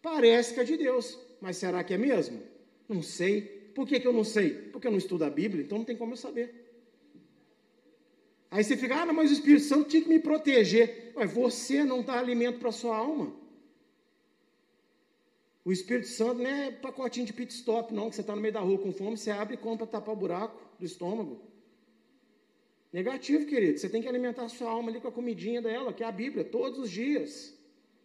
[0.00, 1.18] parece que é de Deus.
[1.40, 2.42] Mas será que é mesmo?
[2.88, 3.42] Não sei.
[3.74, 4.50] Por que, que eu não sei?
[4.50, 6.63] Porque eu não estudo a Bíblia, então não tem como eu saber.
[8.54, 11.12] Aí você fica, ah, mas o Espírito Santo tinha que me proteger.
[11.16, 13.34] Ué, você não dá alimento para a sua alma.
[15.64, 18.54] O Espírito Santo não é pacotinho de pit stop, não, que você está no meio
[18.54, 21.40] da rua com fome, você abre e compra tapar o buraco do estômago.
[22.92, 23.76] Negativo, querido.
[23.76, 26.12] Você tem que alimentar a sua alma ali com a comidinha dela, que é a
[26.12, 27.58] Bíblia, todos os dias.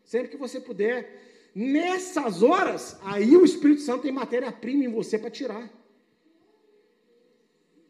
[0.04, 1.52] Sempre que você puder.
[1.54, 5.70] Nessas horas, aí o Espírito Santo tem matéria-prima em você para tirar.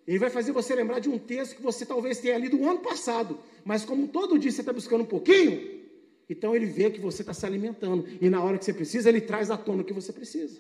[0.09, 2.79] Ele vai fazer você lembrar de um texto que você talvez tenha lido o ano
[2.79, 5.83] passado, mas como todo dia você está buscando um pouquinho,
[6.27, 9.21] então ele vê que você está se alimentando, e na hora que você precisa, ele
[9.21, 10.59] traz à tona o que você precisa.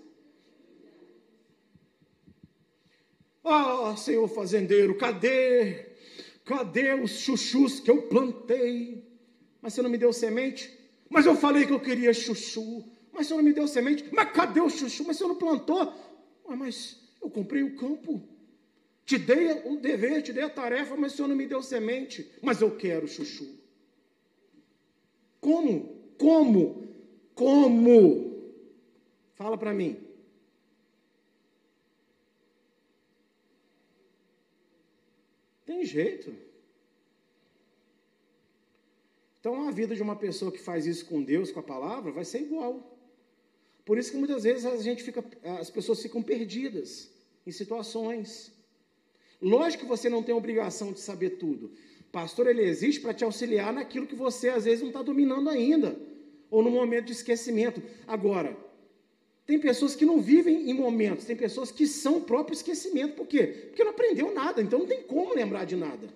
[3.43, 5.87] Ah, Senhor fazendeiro, cadê?
[6.45, 9.03] Cadê os chuchus que eu plantei?
[9.63, 10.71] Mas você não me deu semente?
[11.09, 12.83] Mas eu falei que eu queria chuchu.
[13.11, 14.05] Mas você não me deu semente?
[14.11, 15.05] Mas cadê o chuchu?
[15.07, 15.91] Mas você não plantou?
[16.55, 18.38] mas eu comprei o campo.
[19.09, 22.31] Te dei o dever, te dei a tarefa, mas o Senhor não me deu semente.
[22.43, 23.47] Mas eu quero chuchu.
[25.41, 25.73] Como?
[26.15, 26.87] Como?
[27.33, 28.53] Como?
[29.33, 29.97] Fala para mim.
[35.65, 36.31] Tem jeito.
[39.39, 42.25] Então a vida de uma pessoa que faz isso com Deus, com a palavra, vai
[42.25, 42.95] ser igual.
[43.83, 45.25] Por isso que muitas vezes a gente fica,
[45.59, 47.11] as pessoas ficam perdidas
[47.43, 48.58] em situações.
[49.41, 51.71] Lógico que você não tem obrigação de saber tudo.
[52.11, 55.99] Pastor, ele existe para te auxiliar naquilo que você às vezes não está dominando ainda,
[56.49, 57.81] ou no momento de esquecimento.
[58.07, 58.57] Agora,
[59.45, 63.15] tem pessoas que não vivem em momentos, tem pessoas que são o próprio esquecimento.
[63.15, 63.43] Por quê?
[63.67, 66.09] Porque não aprendeu nada, então não tem como lembrar de nada.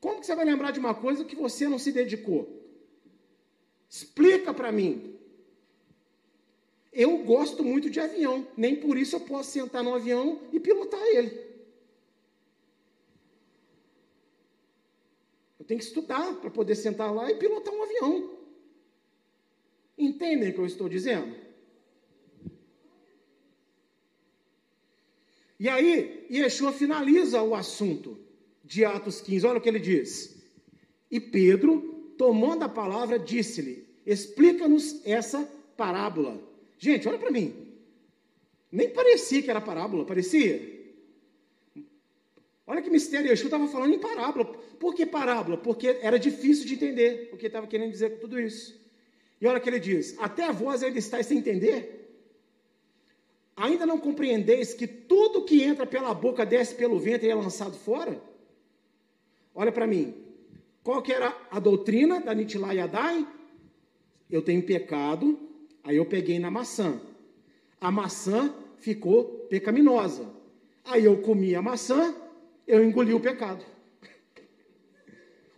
[0.00, 2.48] Como que você vai lembrar de uma coisa que você não se dedicou?
[3.90, 5.14] Explica para mim.
[6.92, 11.00] Eu gosto muito de avião, nem por isso eu posso sentar no avião e pilotar
[11.00, 11.47] ele.
[15.68, 18.38] Tem que estudar para poder sentar lá e pilotar um avião.
[19.98, 21.36] Entendem o que eu estou dizendo?
[25.60, 28.16] E aí, Yeshua finaliza o assunto
[28.64, 29.46] de Atos 15.
[29.46, 30.38] Olha o que ele diz.
[31.10, 35.44] E Pedro, tomando a palavra, disse-lhe: Explica-nos essa
[35.76, 36.40] parábola.
[36.78, 37.74] Gente, olha para mim.
[38.72, 40.77] Nem parecia que era parábola, parecia?
[42.68, 44.44] Olha que mistério, Yeshua estava falando em parábola.
[44.78, 45.56] Por que parábola?
[45.56, 48.78] Porque era difícil de entender o que estava querendo dizer com tudo isso.
[49.40, 52.12] E olha que ele diz: Até a voz ainda está sem entender?
[53.56, 57.74] Ainda não compreendeis que tudo que entra pela boca desce pelo ventre e é lançado
[57.74, 58.20] fora?
[59.54, 60.14] Olha para mim.
[60.84, 63.26] Qual que era a doutrina da Nitilá Yadai?
[64.30, 65.38] Eu tenho pecado,
[65.82, 67.00] aí eu peguei na maçã.
[67.80, 70.30] A maçã ficou pecaminosa.
[70.84, 72.14] Aí eu comi a maçã,
[72.68, 73.64] eu engoli o pecado.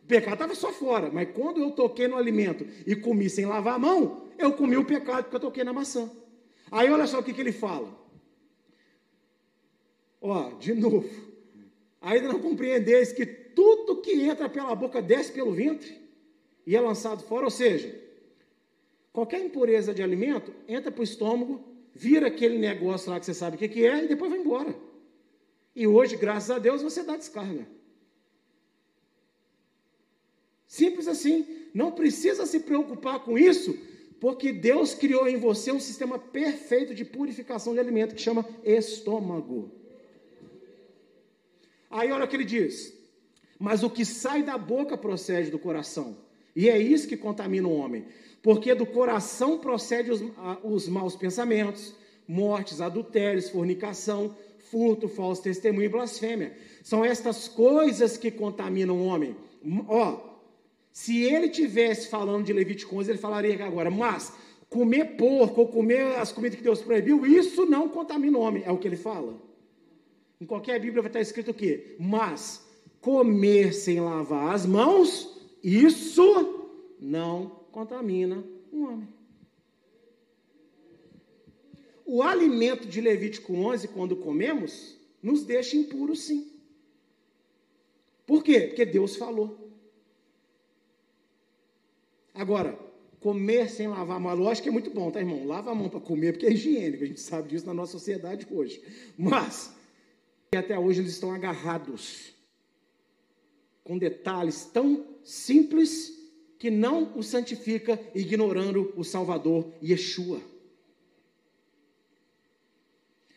[0.04, 3.74] O pecado estava só fora, mas quando eu toquei no alimento e comi sem lavar
[3.74, 6.10] a mão, eu comi o pecado porque eu toquei na maçã.
[6.70, 7.88] Aí olha só o que, que ele fala.
[10.20, 11.08] Ó, de novo.
[12.00, 16.00] Ainda não compreendeis que tudo que entra pela boca desce pelo ventre
[16.66, 17.94] e é lançado fora, ou seja,
[19.12, 23.56] qualquer impureza de alimento entra para o estômago, vira aquele negócio lá que você sabe
[23.56, 24.74] o que, que é e depois vai embora.
[25.74, 27.66] E hoje, graças a Deus, você dá descarga.
[30.66, 31.46] Simples assim.
[31.72, 33.78] Não precisa se preocupar com isso,
[34.20, 39.70] porque Deus criou em você um sistema perfeito de purificação de alimento que chama estômago.
[41.88, 42.92] Aí olha o que ele diz:
[43.58, 46.18] Mas o que sai da boca procede do coração,
[46.54, 48.06] e é isso que contamina o homem,
[48.42, 50.20] porque do coração procede os,
[50.62, 51.94] os maus pensamentos,
[52.26, 54.36] mortes, adultérios, fornicação,
[54.70, 56.56] furto, falso testemunho e blasfêmia.
[56.82, 59.36] São estas coisas que contaminam o homem.
[59.88, 60.20] Ó,
[60.92, 64.32] se ele tivesse falando de Levítico 11, ele falaria agora, mas
[64.68, 68.70] comer porco ou comer as comidas que Deus proibiu, isso não contamina o homem, é
[68.70, 69.34] o que ele fala.
[70.40, 71.96] Em qualquer Bíblia vai estar escrito o quê?
[71.98, 72.66] Mas
[73.00, 76.68] comer sem lavar as mãos, isso
[77.00, 79.19] não contamina o homem.
[82.12, 86.50] O alimento de Levítico 11, quando comemos, nos deixa impuros sim.
[88.26, 88.62] Por quê?
[88.62, 89.70] Porque Deus falou.
[92.34, 92.76] Agora,
[93.20, 95.46] comer sem lavar a mão, lógico que é muito bom, tá, irmão?
[95.46, 98.44] Lava a mão para comer, porque é higiênico, a gente sabe disso na nossa sociedade
[98.50, 98.82] hoje.
[99.16, 99.72] Mas,
[100.52, 102.34] até hoje eles estão agarrados
[103.84, 106.12] com detalhes tão simples
[106.58, 110.40] que não o santifica, ignorando o Salvador Yeshua.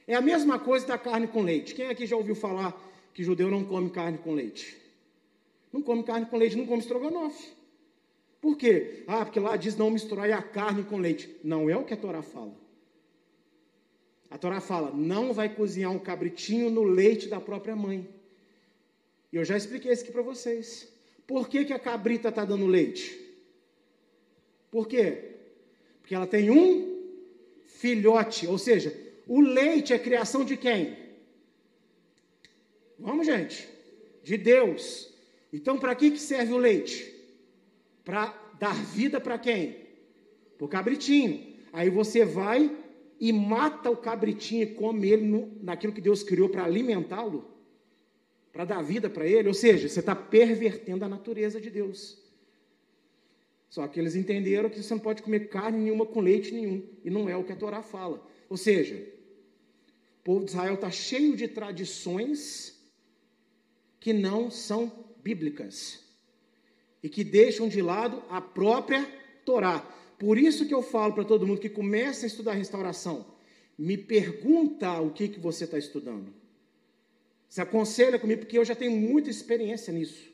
[0.08, 1.76] É a mesma coisa da carne com leite.
[1.76, 2.74] Quem aqui já ouviu falar
[3.14, 4.84] que judeu não come carne com leite?
[5.74, 7.51] não come carne com leite, não come estrogonofe.
[8.39, 9.04] Por quê?
[9.08, 11.36] Ah, porque lá diz não misturar a carne com leite.
[11.43, 12.54] Não é o que a Torá fala.
[14.30, 18.08] A Torá fala, não vai cozinhar um cabritinho no leite da própria mãe.
[19.32, 20.88] E eu já expliquei isso aqui para vocês.
[21.26, 23.20] Por que, que a cabrita está dando leite?
[24.70, 25.32] Por quê?
[26.01, 26.93] Porque ela tem um
[27.66, 28.95] filhote, ou seja,
[29.28, 30.97] o leite é criação de quem?
[32.99, 33.67] Vamos, gente.
[34.24, 35.13] De Deus.
[35.51, 37.13] Então, para que, que serve o leite?
[38.03, 39.78] Para dar vida para quem?
[40.57, 41.53] Para o cabritinho.
[41.71, 42.76] Aí você vai
[43.19, 47.45] e mata o cabritinho e come ele no, naquilo que Deus criou para alimentá-lo,
[48.51, 49.47] para dar vida para ele.
[49.47, 52.21] Ou seja, você está pervertendo a natureza de Deus.
[53.69, 56.84] Só que eles entenderam que você não pode comer carne nenhuma com leite nenhum.
[57.03, 58.24] E não é o que a Torá fala.
[58.49, 59.12] Ou seja,
[60.24, 62.80] o povo de Israel está cheio de tradições
[63.99, 64.89] que não são
[65.21, 65.99] bíblicas
[67.03, 69.05] e que deixam de lado a própria
[69.45, 69.80] Torá.
[70.17, 73.36] Por isso que eu falo para todo mundo que começa a estudar restauração,
[73.78, 76.34] me pergunta o que, que você está estudando.
[77.49, 80.32] Se aconselha comigo, porque eu já tenho muita experiência nisso.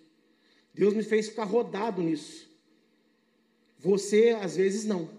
[0.71, 2.47] Deus me fez ficar rodado nisso.
[3.79, 5.09] Você, às vezes, não.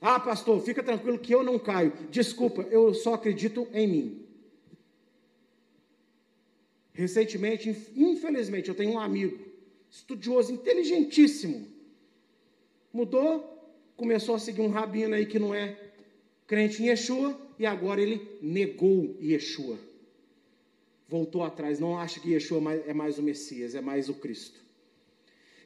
[0.00, 1.92] Ah, pastor, fica tranquilo que eu não caio.
[2.10, 4.26] Desculpa, eu só acredito em mim.
[6.92, 9.38] Recentemente, infelizmente, eu tenho um amigo,
[9.90, 11.68] estudioso, inteligentíssimo.
[12.92, 15.78] Mudou, começou a seguir um rabino aí que não é
[16.46, 19.78] crente em Yeshua, e agora ele negou Yeshua.
[21.06, 24.58] Voltou atrás, não acha que Yeshua é mais o Messias, é mais o Cristo.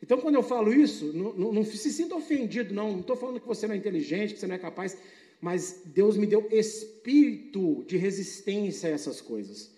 [0.05, 2.93] Então, quando eu falo isso, não, não, não se sinta ofendido, não.
[2.93, 4.99] Não estou falando que você não é inteligente, que você não é capaz,
[5.41, 9.73] mas Deus me deu espírito de resistência a essas coisas.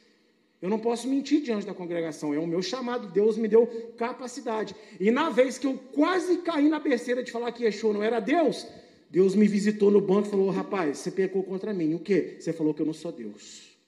[0.61, 4.75] Eu não posso mentir diante da congregação, é o meu chamado, Deus me deu capacidade.
[4.99, 8.19] E na vez que eu quase caí na besteira de falar que Yeshua não era
[8.19, 8.67] Deus,
[9.09, 11.95] Deus me visitou no banco e falou: rapaz, você pecou contra mim.
[11.95, 12.39] O quê?
[12.41, 13.79] Você falou que eu não sou Deus.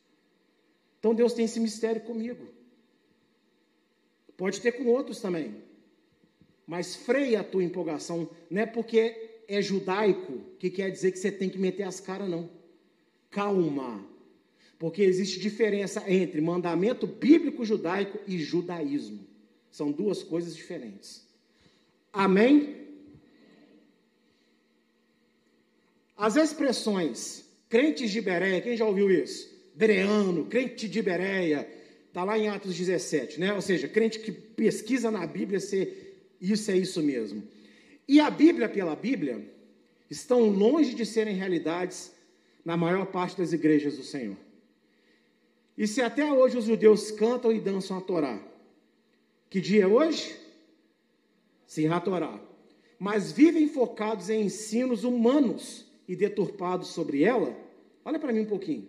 [1.00, 2.46] Então Deus tem esse mistério comigo.
[4.36, 5.66] Pode ter com outros também
[6.68, 8.28] mas freia a tua empolgação.
[8.50, 12.28] Não é porque é judaico que quer dizer que você tem que meter as caras,
[12.28, 12.50] não.
[13.30, 14.06] Calma.
[14.78, 19.26] Porque existe diferença entre mandamento bíblico judaico e judaísmo.
[19.70, 21.26] São duas coisas diferentes.
[22.12, 22.76] Amém?
[26.14, 29.56] As expressões crentes de Bereia, quem já ouviu isso?
[29.74, 31.66] Bereano, crente de Bereia,
[32.08, 33.54] está lá em Atos 17, né?
[33.54, 36.07] Ou seja, crente que pesquisa na Bíblia ser
[36.40, 37.42] isso é isso mesmo.
[38.06, 39.44] E a Bíblia pela Bíblia
[40.10, 42.12] estão longe de serem realidades
[42.64, 44.36] na maior parte das igrejas do Senhor.
[45.76, 48.40] E se até hoje os judeus cantam e dançam a Torá,
[49.48, 50.36] que dia é hoje?
[51.66, 52.40] Sim, a Torá.
[52.98, 57.56] Mas vivem focados em ensinos humanos e deturpados sobre ela,
[58.04, 58.88] olha para mim um pouquinho.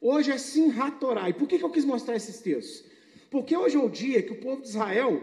[0.00, 1.30] Hoje é sim Torá.
[1.30, 2.84] E por que, que eu quis mostrar esses textos?
[3.30, 5.22] Porque hoje é o dia que o povo de Israel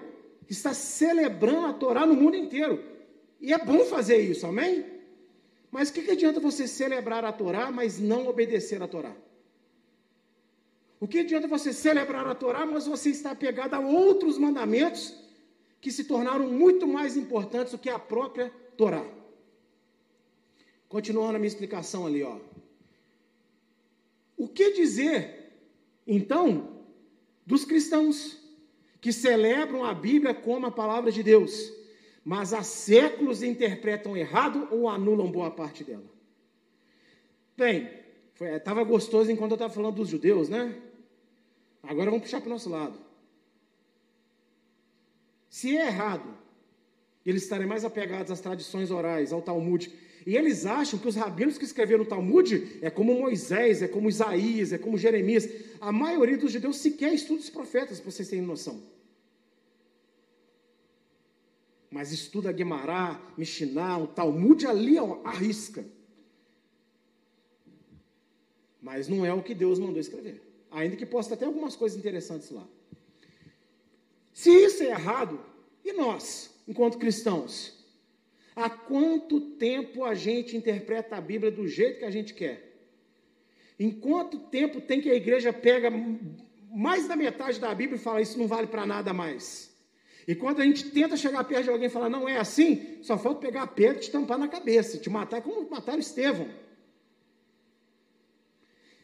[0.49, 2.83] está celebrando a Torá no mundo inteiro.
[3.39, 4.85] E é bom fazer isso, amém?
[5.71, 9.15] Mas o que, que adianta você celebrar a Torá, mas não obedecer a Torá?
[10.99, 15.17] O que adianta você celebrar a Torá, mas você está apegado a outros mandamentos
[15.79, 19.03] que se tornaram muito mais importantes do que a própria Torá?
[20.87, 22.37] Continuando a minha explicação ali, ó.
[24.37, 25.53] O que dizer,
[26.05, 26.83] então,
[27.45, 28.40] dos cristãos?
[29.01, 31.73] Que celebram a Bíblia como a palavra de Deus,
[32.23, 36.05] mas há séculos interpretam errado ou anulam boa parte dela.
[37.57, 37.89] Bem,
[38.39, 40.79] estava gostoso enquanto eu estava falando dos judeus, né?
[41.81, 42.99] Agora vamos puxar para o nosso lado.
[45.49, 46.37] Se é errado,
[47.25, 49.91] eles estarem mais apegados às tradições orais, ao Talmud,
[50.25, 54.09] e eles acham que os rabinos que escreveram o Talmud é como Moisés, é como
[54.09, 55.49] Isaías, é como Jeremias.
[55.79, 58.81] A maioria dos judeus sequer estuda os profetas, para vocês terem noção.
[61.89, 65.83] Mas estuda Guemará, Mishnah, o Talmud ali, ó, arrisca.
[68.81, 70.41] Mas não é o que Deus mandou escrever.
[70.69, 72.65] Ainda que possa ter algumas coisas interessantes lá.
[74.33, 75.39] Se isso é errado,
[75.83, 77.80] e nós, enquanto cristãos?
[78.55, 82.71] Há quanto tempo a gente interpreta a Bíblia do jeito que a gente quer?
[83.79, 85.89] Em quanto tempo tem que a igreja pega
[86.71, 89.71] mais da metade da Bíblia e fala isso não vale para nada mais?
[90.27, 93.17] E quando a gente tenta chegar perto de alguém e falar não é assim, só
[93.17, 96.47] falta pegar a pedra e te tampar na cabeça, te matar como mataram Estevão.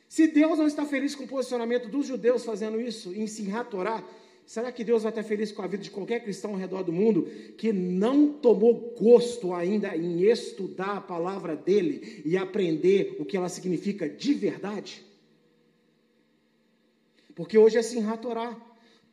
[0.07, 4.03] Se Deus não está feliz com o posicionamento dos judeus fazendo isso, em a Torá,
[4.47, 6.93] Será que Deus vai estar feliz com a vida de qualquer cristão ao redor do
[6.93, 7.23] mundo
[7.57, 13.49] que não tomou gosto ainda em estudar a palavra dele e aprender o que ela
[13.49, 15.03] significa de verdade?
[17.35, 18.55] Porque hoje é Simchat Torá.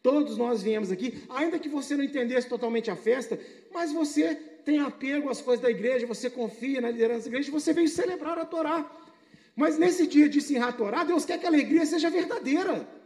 [0.00, 3.36] Todos nós viemos aqui, ainda que você não entendesse totalmente a festa,
[3.72, 7.72] mas você tem apego às coisas da igreja, você confia na liderança da igreja, você
[7.72, 8.88] veio celebrar a Torá.
[9.56, 13.02] Mas nesse dia de Simchat Torá, Deus quer que a alegria seja verdadeira.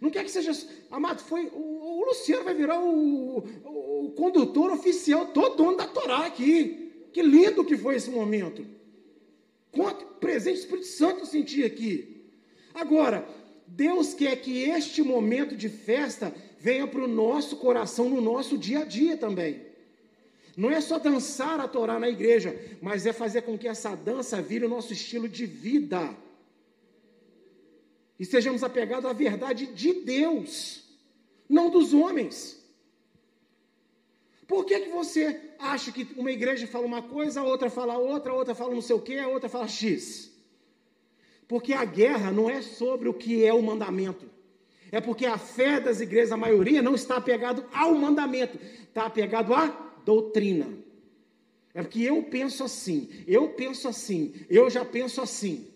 [0.00, 0.52] Não quer que seja.
[0.90, 5.86] Amado, foi, o, o Luciano vai virar o, o, o, condutor oficial, todo dono da
[5.86, 7.08] Torá aqui.
[7.12, 8.66] Que lindo que foi esse momento.
[9.72, 12.24] Quanto presente Espírito Santo eu senti aqui.
[12.74, 13.26] Agora,
[13.66, 18.80] Deus quer que este momento de festa venha para o nosso coração, no nosso dia
[18.80, 19.62] a dia também.
[20.56, 24.40] Não é só dançar a Torá na igreja, mas é fazer com que essa dança
[24.40, 26.16] vire o nosso estilo de vida
[28.18, 30.82] e sejamos apegados à verdade de Deus,
[31.48, 32.56] não dos homens.
[34.46, 38.32] Por que, que você acha que uma igreja fala uma coisa, a outra fala outra,
[38.32, 40.32] a outra fala não sei o que, a outra fala X?
[41.48, 44.28] Porque a guerra não é sobre o que é o mandamento.
[44.90, 48.58] É porque a fé das igrejas, a maioria, não está apegado ao mandamento,
[48.88, 49.66] está apegado à
[50.04, 50.68] doutrina.
[51.74, 55.66] É porque eu penso assim, eu penso assim, eu já penso assim.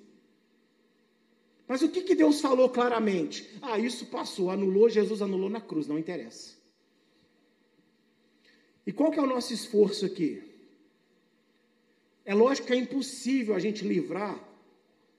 [1.70, 3.48] Mas o que, que Deus falou claramente?
[3.62, 6.56] Ah, isso passou, anulou, Jesus anulou na cruz, não interessa.
[8.84, 10.42] E qual que é o nosso esforço aqui?
[12.24, 14.36] É lógico que é impossível a gente livrar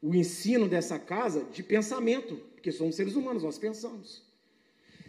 [0.02, 4.22] o ensino dessa casa de pensamento, porque somos seres humanos, nós pensamos.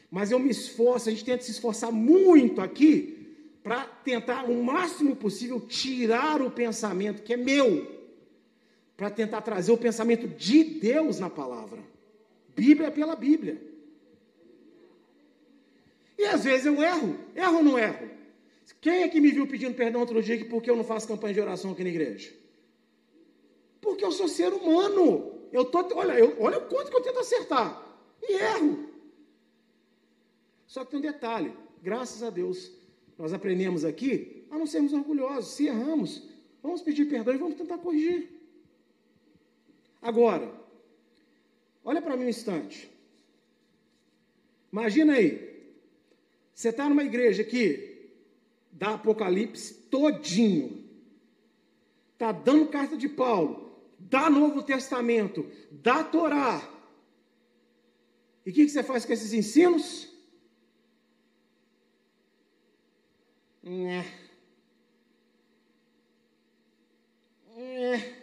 [0.09, 3.34] Mas eu me esforço, a gente tenta se esforçar muito aqui
[3.64, 8.02] para tentar o máximo possível tirar o pensamento que é meu
[9.03, 11.81] para tentar trazer o pensamento de Deus na palavra.
[12.55, 13.61] Bíblia é pela Bíblia.
[16.17, 17.19] E às vezes eu erro.
[17.35, 18.09] Erro ou não erro?
[18.81, 21.41] Quem é que me viu pedindo perdão outro dia porque eu não faço campanha de
[21.41, 22.33] oração aqui na igreja?
[23.81, 25.33] Porque eu sou ser humano.
[25.51, 27.85] Eu tô, olha, eu, olha o quanto que eu tento acertar.
[28.23, 28.89] E erro.
[30.69, 31.53] Só que tem um detalhe.
[31.83, 32.71] Graças a Deus,
[33.19, 35.55] nós aprendemos aqui a não sermos orgulhosos.
[35.55, 36.23] Se erramos,
[36.63, 38.41] vamos pedir perdão e vamos tentar corrigir.
[40.03, 40.53] Agora,
[41.85, 42.91] olha para mim um instante.
[44.73, 45.53] Imagina aí,
[46.53, 48.11] você está numa igreja aqui,
[48.73, 50.85] da Apocalipse todinho,
[52.15, 56.69] está dando carta de Paulo, dá Novo Testamento, dá Torá.
[58.45, 60.09] E o que, que você faz com esses ensinos?
[63.65, 64.05] É.
[67.57, 68.22] É.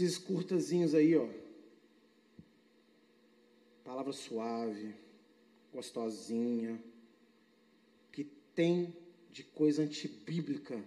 [0.00, 1.26] Esses curtazinhos aí, ó.
[3.82, 4.94] Palavra suave,
[5.74, 6.80] gostosinha,
[8.12, 8.22] que
[8.54, 8.94] tem
[9.32, 10.80] de coisa antibíblica.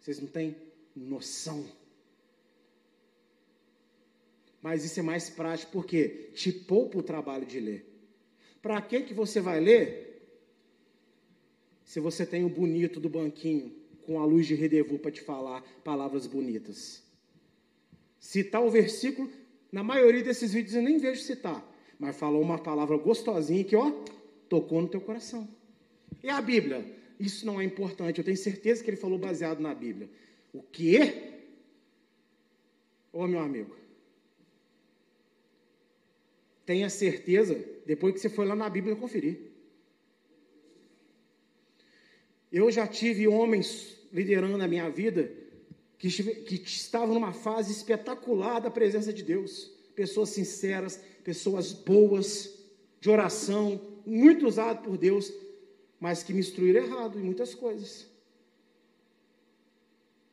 [0.00, 0.56] Vocês não têm
[0.96, 1.70] noção.
[4.62, 7.84] Mas isso é mais prático porque te poupa o trabalho de ler.
[8.62, 10.32] Para que que você vai ler?
[11.84, 13.76] Se você tem o bonito do banquinho
[14.06, 17.09] com a luz de redevu para te falar palavras bonitas
[18.20, 19.30] citar o versículo,
[19.72, 21.66] na maioria desses vídeos eu nem vejo citar,
[21.98, 23.90] mas falou uma palavra gostosinha que, ó,
[24.48, 25.48] tocou no teu coração.
[26.22, 26.84] E a Bíblia?
[27.18, 30.08] Isso não é importante, eu tenho certeza que ele falou baseado na Bíblia.
[30.52, 31.32] O quê?
[33.12, 33.74] Ô meu amigo,
[36.64, 39.50] tenha certeza, depois que você foi lá na Bíblia conferir.
[42.52, 45.32] Eu já tive homens liderando a minha vida
[46.00, 49.70] que, estavam numa fase espetacular da presença de Deus.
[49.94, 52.58] Pessoas sinceras, pessoas boas,
[52.98, 55.30] de oração, muito usado por Deus,
[56.00, 58.06] mas que me instruíram errado em muitas coisas.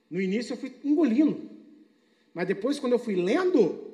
[0.10, 1.50] No início eu fui engolindo,
[2.34, 3.92] mas depois, quando eu fui lendo,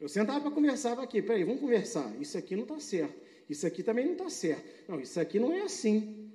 [0.00, 1.20] eu sentava para conversar aqui.
[1.20, 2.10] Peraí, vamos conversar.
[2.18, 3.20] Isso aqui não está certo.
[3.50, 4.64] Isso aqui também não está certo.
[4.88, 6.30] Não, isso aqui não é assim.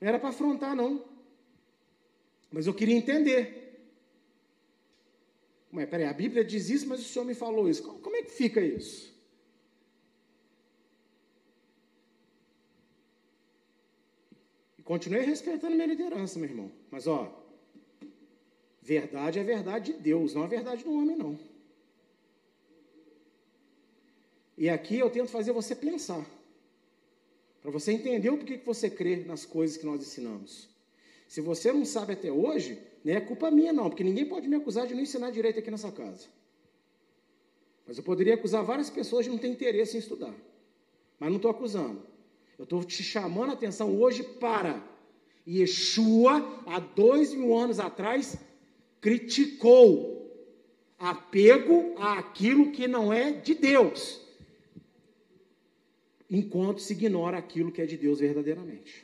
[0.00, 1.04] Não era para afrontar, não.
[2.54, 3.40] Mas eu queria entender.
[5.72, 7.82] Mas, peraí, a Bíblia diz isso, mas o Senhor me falou isso.
[7.82, 9.12] Como é que fica isso?
[14.78, 16.70] E continuei respeitando minha liderança, meu irmão.
[16.92, 17.44] Mas, ó,
[18.80, 21.36] verdade é verdade de Deus, não é verdade do homem, não.
[24.56, 26.24] E aqui eu tento fazer você pensar.
[27.60, 30.72] Para você entender o porquê que você crê nas coisas que nós ensinamos.
[31.28, 34.56] Se você não sabe até hoje, não é culpa minha não, porque ninguém pode me
[34.56, 36.26] acusar de não ensinar direito aqui nessa casa.
[37.86, 40.34] Mas eu poderia acusar várias pessoas de não ter interesse em estudar.
[41.18, 42.02] Mas não estou acusando.
[42.58, 44.82] Eu estou te chamando a atenção hoje para
[45.46, 48.36] Yeshua, há dois mil anos atrás,
[49.00, 50.14] criticou
[50.98, 54.20] apego àquilo que não é de Deus,
[56.30, 59.03] enquanto se ignora aquilo que é de Deus verdadeiramente.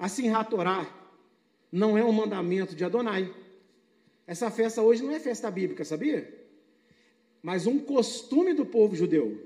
[0.00, 0.90] Assim, Ratorá
[1.70, 3.30] não é um mandamento de Adonai.
[4.26, 6.48] Essa festa hoje não é festa bíblica, sabia?
[7.42, 9.38] Mas um costume do povo judeu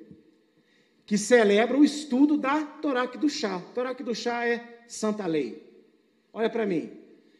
[1.05, 3.61] que celebra o estudo da Torá do chá.
[3.75, 5.61] Torá do chá é santa lei.
[6.33, 6.89] Olha para mim.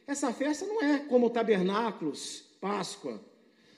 [0.09, 3.21] Essa festa não é como tabernáculos, Páscoa.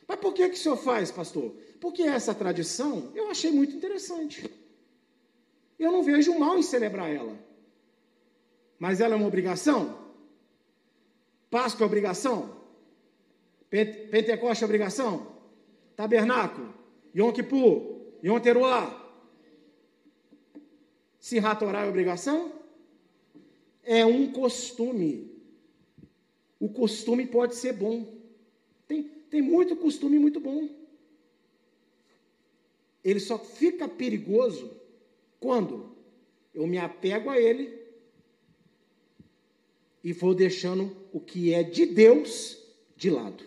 [0.09, 1.55] Mas por que, que o senhor faz, pastor?
[1.79, 4.51] Porque essa tradição eu achei muito interessante.
[5.79, 7.46] Eu não vejo mal em celebrar ela.
[8.79, 10.07] Mas ela é uma obrigação?
[11.51, 12.57] Páscoa é obrigação?
[13.71, 15.35] Pentecoste é obrigação?
[15.97, 16.75] Tabernáculo?
[17.15, 18.01] Yom Kippur?
[18.23, 19.05] Yom Teruah?
[21.19, 22.53] Se ratorar é obrigação?
[23.83, 25.35] É um costume.
[26.61, 28.15] O costume pode ser bom.
[28.87, 30.69] Tem, tem muito costume muito bom.
[33.03, 34.71] Ele só fica perigoso
[35.39, 35.97] quando
[36.53, 37.86] eu me apego a ele
[40.07, 42.57] e vou deixando o que é de Deus
[42.97, 43.43] de lado.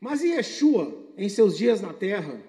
[0.00, 2.42] Mas Yeshua, em seus dias na terra,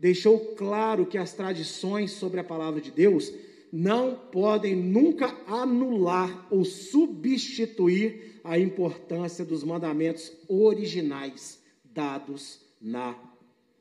[0.00, 3.30] deixou claro que as tradições sobre a palavra de Deus
[3.70, 13.14] não podem nunca anular ou substituir a importância dos mandamentos originais dados na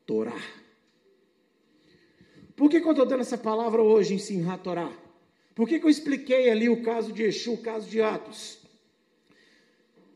[0.06, 0.44] Torá.
[2.54, 5.05] Por que, que eu estou dando essa palavra hoje em Simhat Torá?
[5.56, 8.60] Por que, que eu expliquei ali o caso de Exu, o caso de Atos?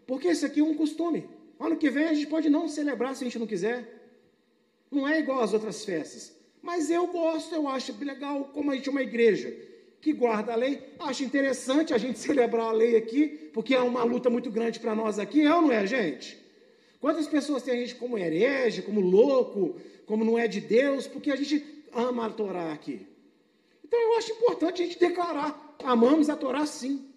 [0.06, 1.30] Porque esse aqui é um costume.
[1.58, 3.88] Ano que vem a gente pode não celebrar se a gente não quiser.
[4.92, 6.36] Não é igual às outras festas.
[6.62, 9.56] Mas eu gosto, eu acho legal, como a gente é uma igreja
[10.02, 14.04] que guarda a lei, acho interessante a gente celebrar a lei aqui, porque é uma
[14.04, 16.38] luta muito grande para nós aqui, é ou não é, gente?
[17.00, 21.32] Quantas pessoas tem a gente como herege, como louco, como não é de Deus, porque
[21.32, 21.64] a gente
[21.94, 23.08] ama a Torá aqui.
[23.90, 27.10] Então eu acho importante a gente declarar, amamos a Torá sim.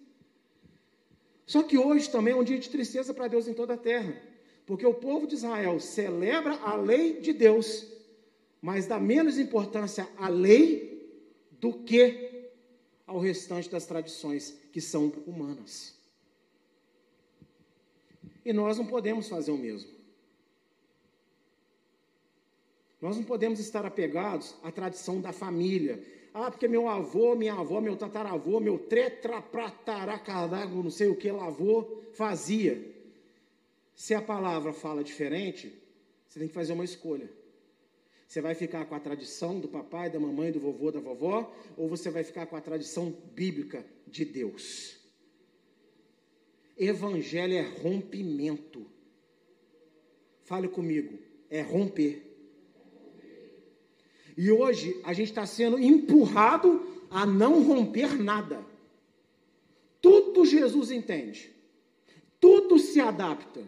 [1.45, 4.19] Só que hoje também é um dia de tristeza para Deus em toda a terra,
[4.65, 7.85] porque o povo de Israel celebra a lei de Deus,
[8.59, 11.21] mas dá menos importância à lei
[11.51, 12.49] do que
[13.05, 15.93] ao restante das tradições que são humanas.
[18.43, 19.91] E nós não podemos fazer o mesmo.
[22.99, 26.03] Nós não podemos estar apegados à tradição da família.
[26.33, 32.01] Ah, porque meu avô, minha avó, meu tataravô, meu tetraprataracadago, não sei o que, lavô,
[32.13, 32.91] fazia.
[33.95, 35.71] Se a palavra fala diferente,
[36.27, 37.29] você tem que fazer uma escolha.
[38.27, 41.87] Você vai ficar com a tradição do papai, da mamãe, do vovô, da vovó, ou
[41.87, 44.97] você vai ficar com a tradição bíblica de Deus?
[46.75, 48.87] Evangelho é rompimento.
[50.41, 52.32] Fale comigo, é romper.
[54.35, 58.65] E hoje a gente está sendo empurrado a não romper nada.
[60.01, 61.53] Tudo Jesus entende,
[62.39, 63.61] tudo se adapta,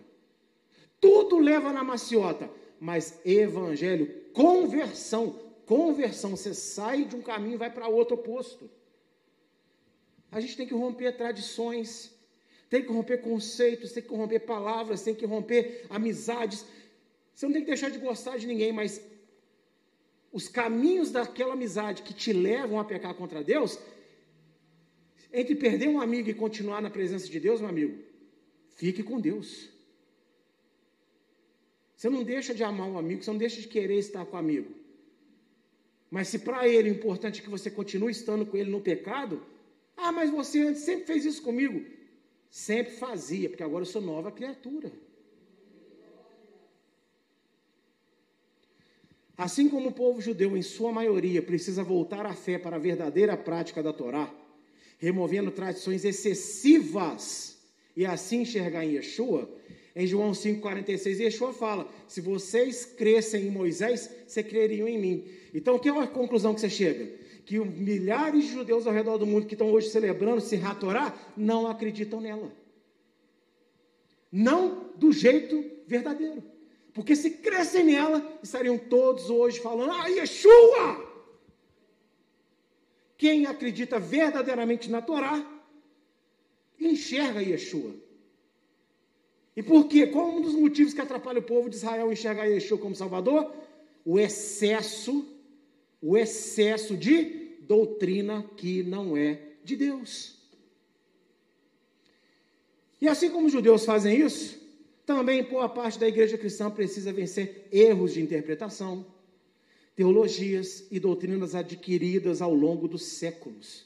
[1.00, 2.50] tudo leva na maciota,
[2.80, 5.40] mas evangelho Conversão.
[5.66, 6.32] Conversão.
[6.32, 8.70] Você sai de um caminho e vai para outro oposto.
[10.30, 12.14] A gente tem que romper tradições,
[12.70, 16.66] tem que romper conceitos, tem que romper palavras, tem que romper amizades.
[17.34, 19.02] Você não tem que deixar de gostar de ninguém, mas
[20.36, 23.80] os caminhos daquela amizade que te levam a pecar contra Deus,
[25.32, 27.98] entre perder um amigo e continuar na presença de Deus, meu amigo,
[28.76, 29.70] fique com Deus.
[31.96, 34.36] Você não deixa de amar um amigo, você não deixa de querer estar com o
[34.36, 34.76] um amigo.
[36.12, 39.42] Mas se para ele é importante que você continue estando com ele no pecado,
[39.96, 41.82] ah, mas você sempre fez isso comigo.
[42.50, 44.92] Sempre fazia, porque agora eu sou nova criatura.
[49.38, 53.36] Assim como o povo judeu, em sua maioria, precisa voltar à fé para a verdadeira
[53.36, 54.34] prática da Torá,
[54.98, 57.58] removendo tradições excessivas
[57.96, 59.50] e assim enxergar em Yeshua,
[59.96, 65.26] em João 5,46, Yeshua fala: se vocês crescem em Moisés, vocês creriam em mim.
[65.54, 67.10] Então, que é a conclusão que você chega?
[67.46, 71.68] Que milhares de judeus ao redor do mundo que estão hoje celebrando se Torá não
[71.68, 72.52] acreditam nela.
[74.30, 76.44] Não do jeito verdadeiro.
[76.96, 81.14] Porque se crescem nela, estariam todos hoje falando: Ah, Yeshua!
[83.18, 85.46] quem acredita verdadeiramente na Torá,
[86.80, 87.94] enxerga Yeshua.
[89.56, 90.08] E por quê?
[90.08, 93.54] Qual é um dos motivos que atrapalha o povo de Israel enxergar Yeshua como Salvador?
[94.04, 95.26] O excesso,
[96.02, 100.36] o excesso de doutrina que não é de Deus.
[103.02, 104.60] E assim como os judeus fazem isso,
[105.06, 109.06] também boa parte da igreja cristã precisa vencer erros de interpretação,
[109.96, 113.86] teologias e doutrinas adquiridas ao longo dos séculos,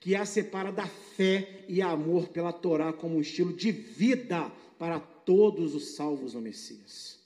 [0.00, 4.98] que a separa da fé e amor pela Torá como um estilo de vida para
[4.98, 7.16] todos os salvos no Messias.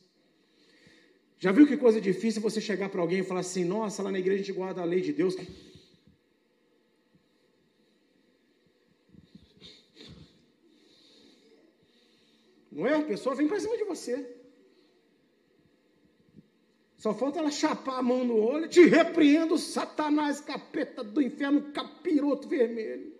[1.38, 4.18] Já viu que coisa difícil você chegar para alguém e falar assim: nossa, lá na
[4.18, 5.34] igreja a gente guarda a lei de Deus.
[12.80, 12.94] Não é?
[12.94, 14.26] A pessoa vem para cima de você.
[16.96, 22.48] Só falta ela chapar a mão no olho, te repreendo, Satanás, capeta do inferno, capiroto
[22.48, 23.12] vermelho.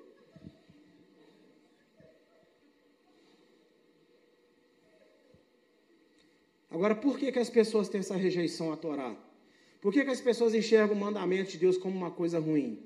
[6.70, 9.14] Agora, por que, que as pessoas têm essa rejeição à Torá?
[9.82, 12.82] Por que, que as pessoas enxergam o mandamento de Deus como uma coisa ruim?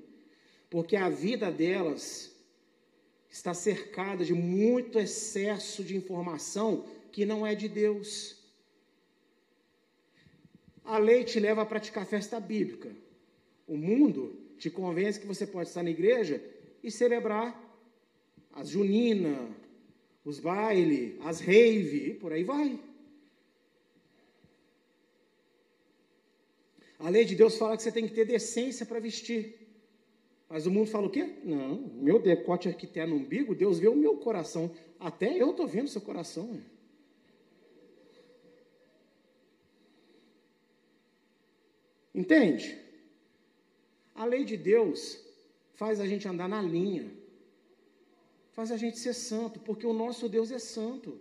[0.69, 2.34] Porque a vida delas
[3.35, 8.37] está cercada de muito excesso de informação que não é de Deus.
[10.85, 12.95] A lei te leva a praticar festa bíblica.
[13.67, 16.41] O mundo te convence que você pode estar na igreja
[16.81, 17.61] e celebrar
[18.53, 19.49] as junina,
[20.23, 22.79] os baile, as rave, e por aí vai.
[26.97, 29.64] A lei de Deus fala que você tem que ter decência para vestir.
[30.49, 31.37] Mas o mundo fala o quê?
[31.43, 34.71] Não, meu decote aqui tem no umbigo, Deus vê o meu coração.
[34.99, 36.61] Até eu estou vendo seu coração.
[42.13, 42.79] Entende?
[44.13, 45.19] A lei de Deus
[45.73, 47.11] faz a gente andar na linha,
[48.53, 51.19] faz a gente ser santo, porque o nosso Deus é santo.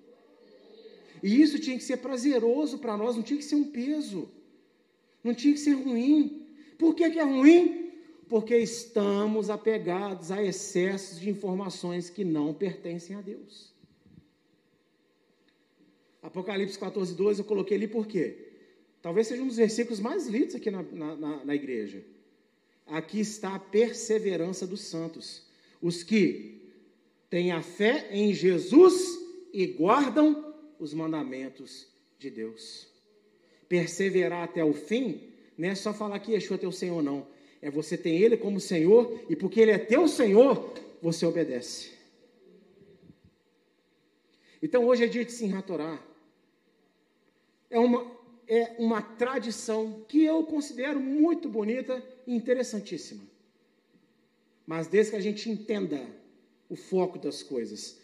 [1.20, 4.30] E isso tinha que ser prazeroso para nós, não tinha que ser um peso,
[5.24, 6.46] não tinha que ser ruim.
[6.78, 7.83] Por que, que é ruim?
[8.28, 13.72] Porque estamos apegados a excessos de informações que não pertencem a Deus.
[16.22, 18.52] Apocalipse 14, 12, eu coloquei ali por quê?
[19.02, 22.02] Talvez seja um dos versículos mais lidos aqui na, na, na igreja.
[22.86, 25.42] Aqui está a perseverança dos santos,
[25.82, 26.62] os que
[27.28, 29.18] têm a fé em Jesus
[29.52, 31.86] e guardam os mandamentos
[32.18, 32.88] de Deus.
[33.68, 37.26] Perseverar até o fim não é só falar que Yeshua é teu Senhor, não.
[37.64, 41.92] É você ter Ele como Senhor e porque Ele é teu Senhor, você obedece.
[44.62, 46.06] Então hoje é dia de se enratorar.
[47.70, 48.06] É uma,
[48.46, 53.22] é uma tradição que eu considero muito bonita e interessantíssima.
[54.66, 56.06] Mas desde que a gente entenda
[56.68, 57.98] o foco das coisas,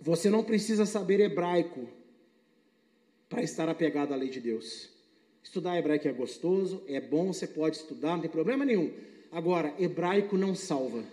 [0.00, 1.86] você não precisa saber hebraico
[3.28, 4.88] para estar apegado à lei de Deus.
[5.42, 8.92] Estudar hebraico é gostoso, é bom, você pode estudar, não tem problema nenhum.
[9.32, 11.04] Agora, hebraico não salva.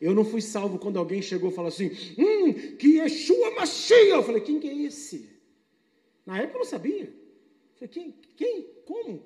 [0.00, 4.10] Eu não fui salvo quando alguém chegou e falou assim: Hum, que Yeshua Mashiach.
[4.10, 5.30] Eu falei: Quem que é esse?
[6.26, 7.12] Na época eu não sabia.
[7.76, 8.14] Falei, quem?
[8.36, 8.62] Quem?
[8.84, 9.22] Como?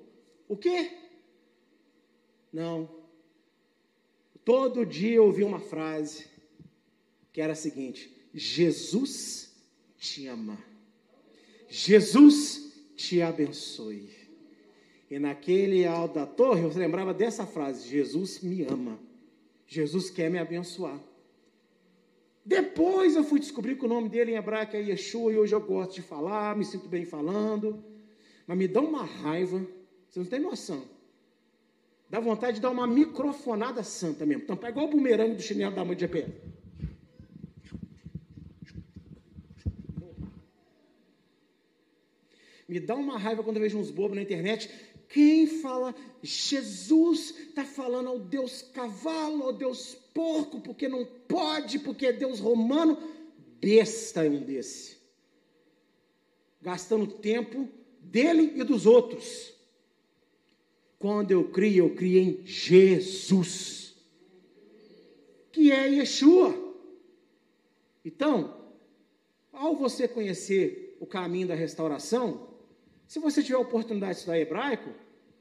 [0.47, 0.91] O quê?
[2.53, 2.89] Não.
[4.45, 6.27] Todo dia eu ouvi uma frase
[7.33, 9.53] que era a seguinte: Jesus
[9.97, 10.57] te ama.
[11.67, 12.70] Jesus te
[13.21, 14.09] abençoe.
[15.09, 18.99] E naquele alto da torre eu lembrava dessa frase: Jesus me ama.
[19.67, 20.99] Jesus quer me abençoar.
[22.45, 25.61] Depois eu fui descobrir que o nome dele em hebraico é Yeshua e hoje eu
[25.61, 27.83] gosto de falar, me sinto bem falando.
[28.47, 29.65] Mas me dá uma raiva,
[30.09, 30.83] você não tem noção.
[32.09, 34.45] Dá vontade de dar uma microfonada santa mesmo.
[34.45, 36.25] Tampar igual o bumerangue do chinelo da mãe de GP.
[42.71, 44.69] Me dá uma raiva quando eu vejo uns bobos na internet
[45.09, 45.93] quem fala
[46.23, 52.39] Jesus está falando ao Deus cavalo, ao Deus porco, porque não pode, porque é Deus
[52.39, 52.97] romano.
[53.59, 54.95] Besta é um desse.
[56.61, 57.67] Gastando tempo
[57.99, 59.53] dele e dos outros.
[60.97, 63.95] Quando eu crio, eu crio em Jesus,
[65.51, 66.55] que é Yeshua.
[68.05, 68.71] Então,
[69.51, 72.50] ao você conhecer o caminho da restauração,
[73.11, 74.89] se você tiver a oportunidade de estudar hebraico,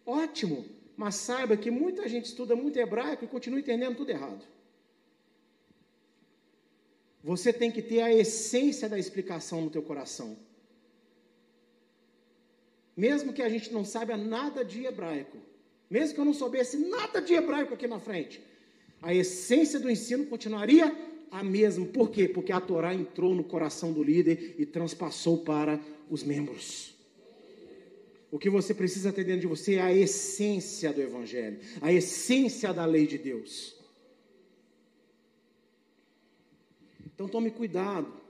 [0.05, 0.65] ótimo,
[0.97, 4.45] mas saiba que muita gente estuda muito hebraico e continua entendendo tudo errado.
[7.23, 10.37] Você tem que ter a essência da explicação no teu coração.
[12.97, 15.39] Mesmo que a gente não saiba nada de hebraico,
[15.89, 18.43] mesmo que eu não soubesse nada de hebraico aqui na frente,
[19.01, 20.93] a essência do ensino continuaria
[21.31, 21.87] a mesma.
[21.87, 22.27] Por quê?
[22.27, 25.79] Porque a Torá entrou no coração do líder e transpassou para
[26.11, 26.99] os membros.
[28.31, 32.73] O que você precisa ter dentro de você é a essência do Evangelho, a essência
[32.73, 33.77] da lei de Deus.
[37.05, 38.21] Então tome cuidado.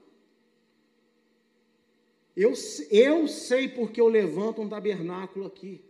[2.35, 2.55] Eu,
[2.91, 5.85] eu sei porque eu levanto um tabernáculo aqui.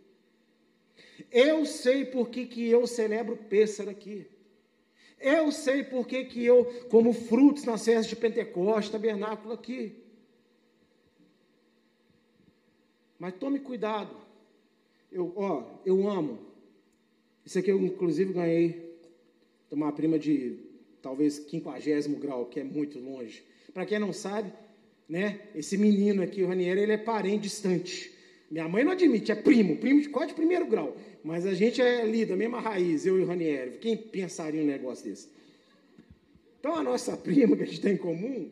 [1.31, 4.27] Eu sei porque que eu celebro pêssaro aqui.
[5.19, 10.00] Eu sei porque que eu como frutos nas festas de Pentecostes, tabernáculo aqui.
[13.21, 14.15] Mas tome cuidado.
[15.11, 16.39] Eu, ó, eu amo.
[17.45, 18.97] Isso aqui eu inclusive ganhei
[19.69, 20.57] de uma prima de
[21.03, 23.43] talvez quinquagésimo grau, que é muito longe.
[23.75, 24.51] Para quem não sabe,
[25.07, 28.11] né, esse menino aqui, o Ranieri, ele é parente distante.
[28.49, 30.97] Minha mãe não admite, é primo, primo de quase primeiro grau.
[31.23, 33.77] Mas a gente é ali da mesma raiz, eu e o Ranieri.
[33.77, 35.29] Quem pensaria um negócio desse?
[36.59, 38.49] Então a nossa prima que a gente tem em comum,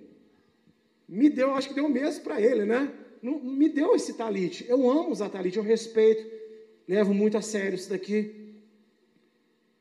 [1.07, 2.93] me deu, acho que deu o mesmo para ele, né?
[3.21, 4.65] Não, me deu esse talite.
[4.67, 6.29] Eu amo usar talite, eu respeito,
[6.87, 8.35] levo muito a sério isso daqui.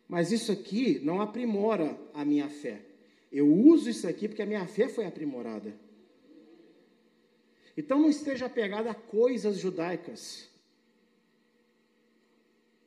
[0.08, 2.80] Mas isso aqui não aprimora a minha fé.
[3.30, 5.74] Eu uso isso aqui porque a minha fé foi aprimorada.
[7.76, 10.48] Então não esteja apegado a coisas judaicas.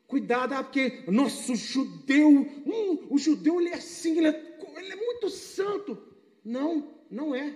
[0.08, 4.96] Cuidado, ah, porque nosso judeu, hum, o judeu ele é assim, ele é, ele é
[4.98, 5.98] muito santo.
[6.44, 7.56] Não, não é.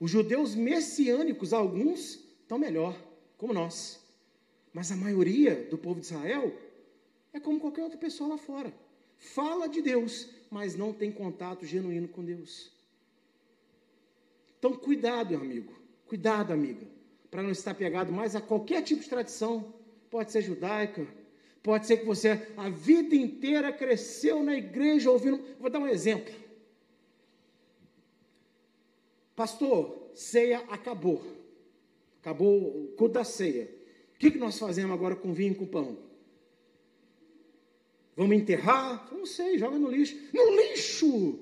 [0.00, 2.96] Os judeus messiânicos, alguns, estão melhor,
[3.36, 4.00] como nós.
[4.72, 6.56] Mas a maioria do povo de Israel
[7.34, 8.72] é como qualquer outra pessoa lá fora.
[9.18, 12.72] Fala de Deus, mas não tem contato genuíno com Deus.
[14.58, 15.74] Então, cuidado, amigo.
[16.06, 16.86] Cuidado, amiga.
[17.30, 19.74] Para não estar pegado mais a qualquer tipo de tradição.
[20.10, 21.06] Pode ser judaica.
[21.62, 25.44] Pode ser que você a vida inteira cresceu na igreja ouvindo.
[25.58, 26.34] Vou dar um exemplo.
[29.40, 31.24] Pastor, ceia acabou.
[32.20, 33.70] Acabou o culto da ceia.
[34.14, 35.96] O que, nós fazemos agora com vinho e com pão?
[38.14, 39.08] Vamos enterrar?
[39.10, 40.14] não sei, joga no lixo.
[40.34, 41.38] No lixo!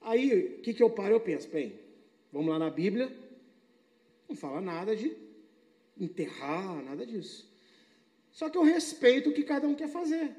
[0.00, 1.14] Aí, o que, eu paro?
[1.14, 1.76] Eu penso, bem,
[2.32, 3.12] vamos lá na Bíblia,
[4.28, 5.12] não fala nada de
[5.98, 7.52] enterrar, nada disso.
[8.30, 10.30] Só que eu respeito o que cada um quer fazer.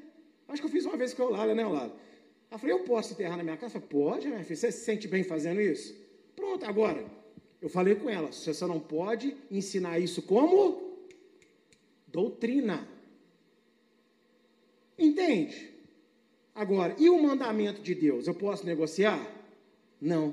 [0.48, 1.94] Acho que eu fiz uma vez com o Eulália, né, Eulália?
[2.50, 3.74] Eu falei, eu posso enterrar na minha casa?
[3.74, 6.07] Falei, pode, minha filha, você se sente bem fazendo isso?
[6.38, 7.04] Pronto, agora,
[7.60, 10.96] eu falei com ela, você só não pode ensinar isso como
[12.06, 12.88] doutrina.
[14.96, 15.74] Entende?
[16.54, 18.28] Agora, e o mandamento de Deus?
[18.28, 19.20] Eu posso negociar?
[20.00, 20.32] Não.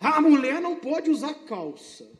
[0.00, 2.10] A mulher não pode usar calça.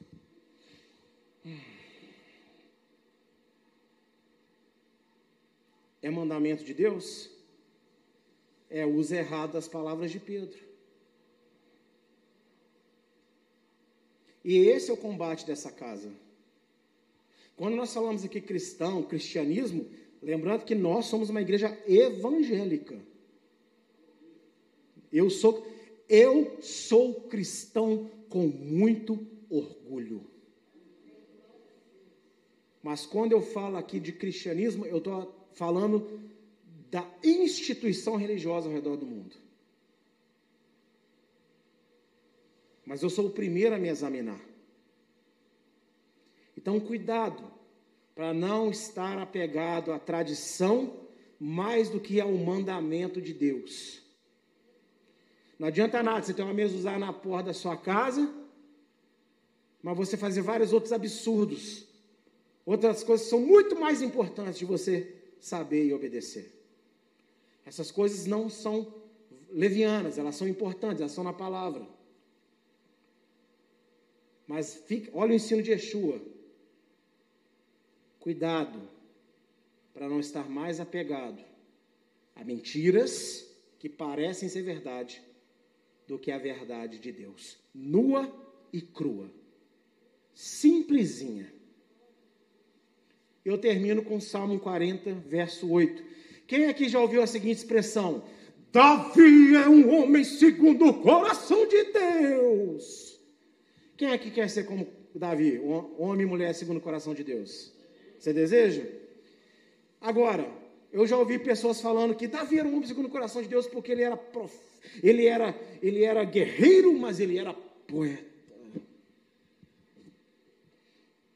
[6.03, 7.30] É mandamento de Deus?
[8.71, 10.59] É o uso errado das palavras de Pedro.
[14.45, 16.11] E esse é o combate dessa casa.
[17.57, 19.87] Quando nós falamos aqui cristão, cristianismo,
[20.23, 22.99] lembrando que nós somos uma igreja evangélica.
[25.12, 25.66] Eu sou
[26.09, 30.25] eu sou cristão com muito orgulho.
[32.83, 36.18] Mas quando eu falo aqui de cristianismo, eu estou falando
[36.91, 39.36] da instituição religiosa ao redor do mundo.
[42.84, 44.41] Mas eu sou o primeiro a me examinar.
[46.57, 47.51] Então, cuidado
[48.14, 54.03] para não estar apegado à tradição mais do que ao mandamento de Deus.
[55.59, 58.34] Não adianta nada você ter uma mesa usar na porta da sua casa,
[59.80, 61.86] mas você fazer vários outros absurdos.
[62.66, 66.60] Outras coisas são muito mais importantes de você saber e obedecer.
[67.65, 68.95] Essas coisas não são
[69.51, 71.87] levianas, elas são importantes, elas são na palavra.
[74.47, 76.21] Mas fica, olha o ensino de Yeshua.
[78.19, 78.89] Cuidado
[79.95, 81.43] para não estar mais apegado
[82.35, 83.47] a mentiras
[83.79, 85.23] que parecem ser verdade
[86.07, 87.59] do que a verdade de Deus.
[87.75, 88.29] Nua
[88.73, 89.31] e crua.
[90.35, 91.53] Simplesinha.
[93.45, 96.10] Eu termino com Salmo 40, verso 8.
[96.51, 98.25] Quem aqui já ouviu a seguinte expressão?
[98.73, 103.21] Davi é um homem segundo o coração de Deus.
[103.97, 105.61] Quem aqui quer ser como Davi,
[105.97, 107.73] homem e mulher segundo o coração de Deus?
[108.19, 108.85] Você deseja?
[110.01, 110.53] Agora,
[110.93, 113.69] eu já ouvi pessoas falando que Davi era um homem segundo o coração de Deus
[113.69, 114.53] porque ele era prof...
[115.05, 117.55] ele era ele era guerreiro, mas ele era
[117.87, 118.25] poeta.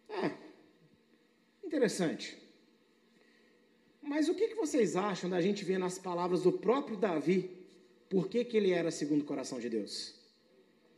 [0.09, 0.33] É,
[1.65, 2.44] Interessante.
[4.15, 7.51] Mas o que, que vocês acham da gente ver nas palavras do próprio Davi
[8.09, 10.15] por que, que ele era segundo o coração de Deus?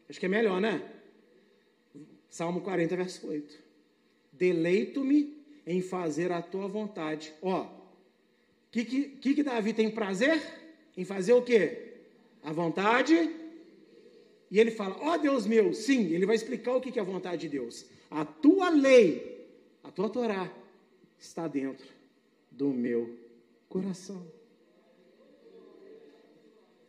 [0.07, 0.87] Acho que é melhor, né?
[2.29, 3.59] Salmo 40, verso 8.
[4.31, 5.35] Deleito-me
[5.67, 7.33] em fazer a tua vontade.
[7.41, 7.71] Ó, o
[8.71, 10.39] que, que, que Davi tem prazer?
[10.95, 11.95] Em fazer o quê?
[12.43, 13.14] A vontade.
[14.51, 17.07] E ele fala, ó Deus meu, sim, ele vai explicar o que, que é a
[17.07, 17.87] vontade de Deus.
[18.11, 19.49] A tua lei,
[19.83, 20.53] a tua Torá,
[21.19, 21.97] está dentro
[22.57, 23.14] do meu
[23.68, 24.26] coração.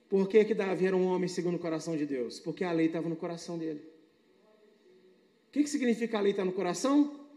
[0.09, 2.39] Por que, que Davi era um homem segundo o coração de Deus?
[2.39, 3.81] Porque a lei estava no coração dele.
[5.49, 7.27] O que, que significa a lei estar no coração?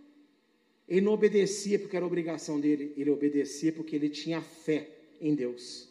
[0.89, 4.89] Ele não obedecia porque era obrigação dele, ele obedecia porque ele tinha fé
[5.21, 5.89] em Deus.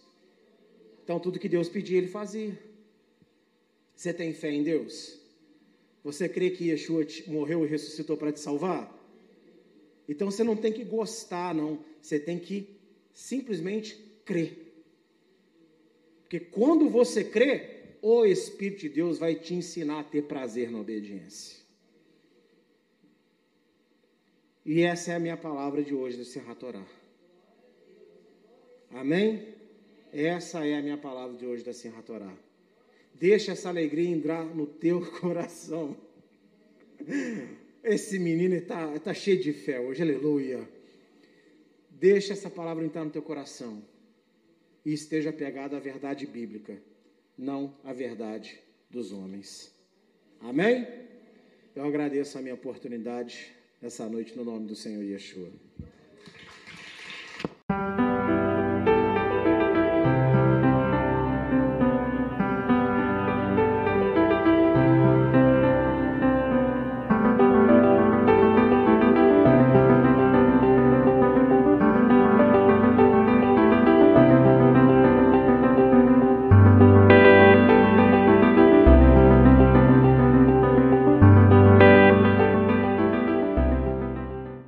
[1.04, 2.58] Então, tudo que Deus pedia, ele fazia.
[3.96, 5.20] Você tem fé em Deus?
[6.04, 8.98] Você crê que Yeshua morreu e ressuscitou para te salvar?
[10.08, 11.80] Então você não tem que gostar, não.
[12.02, 12.68] Você tem que
[13.14, 13.96] simplesmente
[14.26, 14.70] crer.
[16.22, 20.80] Porque quando você crê, o Espírito de Deus vai te ensinar a ter prazer na
[20.80, 21.58] obediência.
[24.66, 26.86] E essa é a minha palavra de hoje do Serra Torá.
[28.92, 29.56] Amém?
[30.14, 32.32] Essa é a minha palavra de hoje da Serra Torá.
[33.16, 35.98] Deixa essa alegria entrar no teu coração.
[37.84, 40.68] Esse menino está tá cheio de fé hoje, aleluia.
[42.00, 43.84] Deixa essa palavra entrar no teu coração
[44.86, 46.82] e esteja apegado à verdade bíblica,
[47.38, 48.58] não à verdade
[48.90, 49.76] dos homens.
[50.40, 50.88] Amém?
[51.76, 55.52] Eu agradeço a minha oportunidade essa noite no nome do Senhor Yeshua.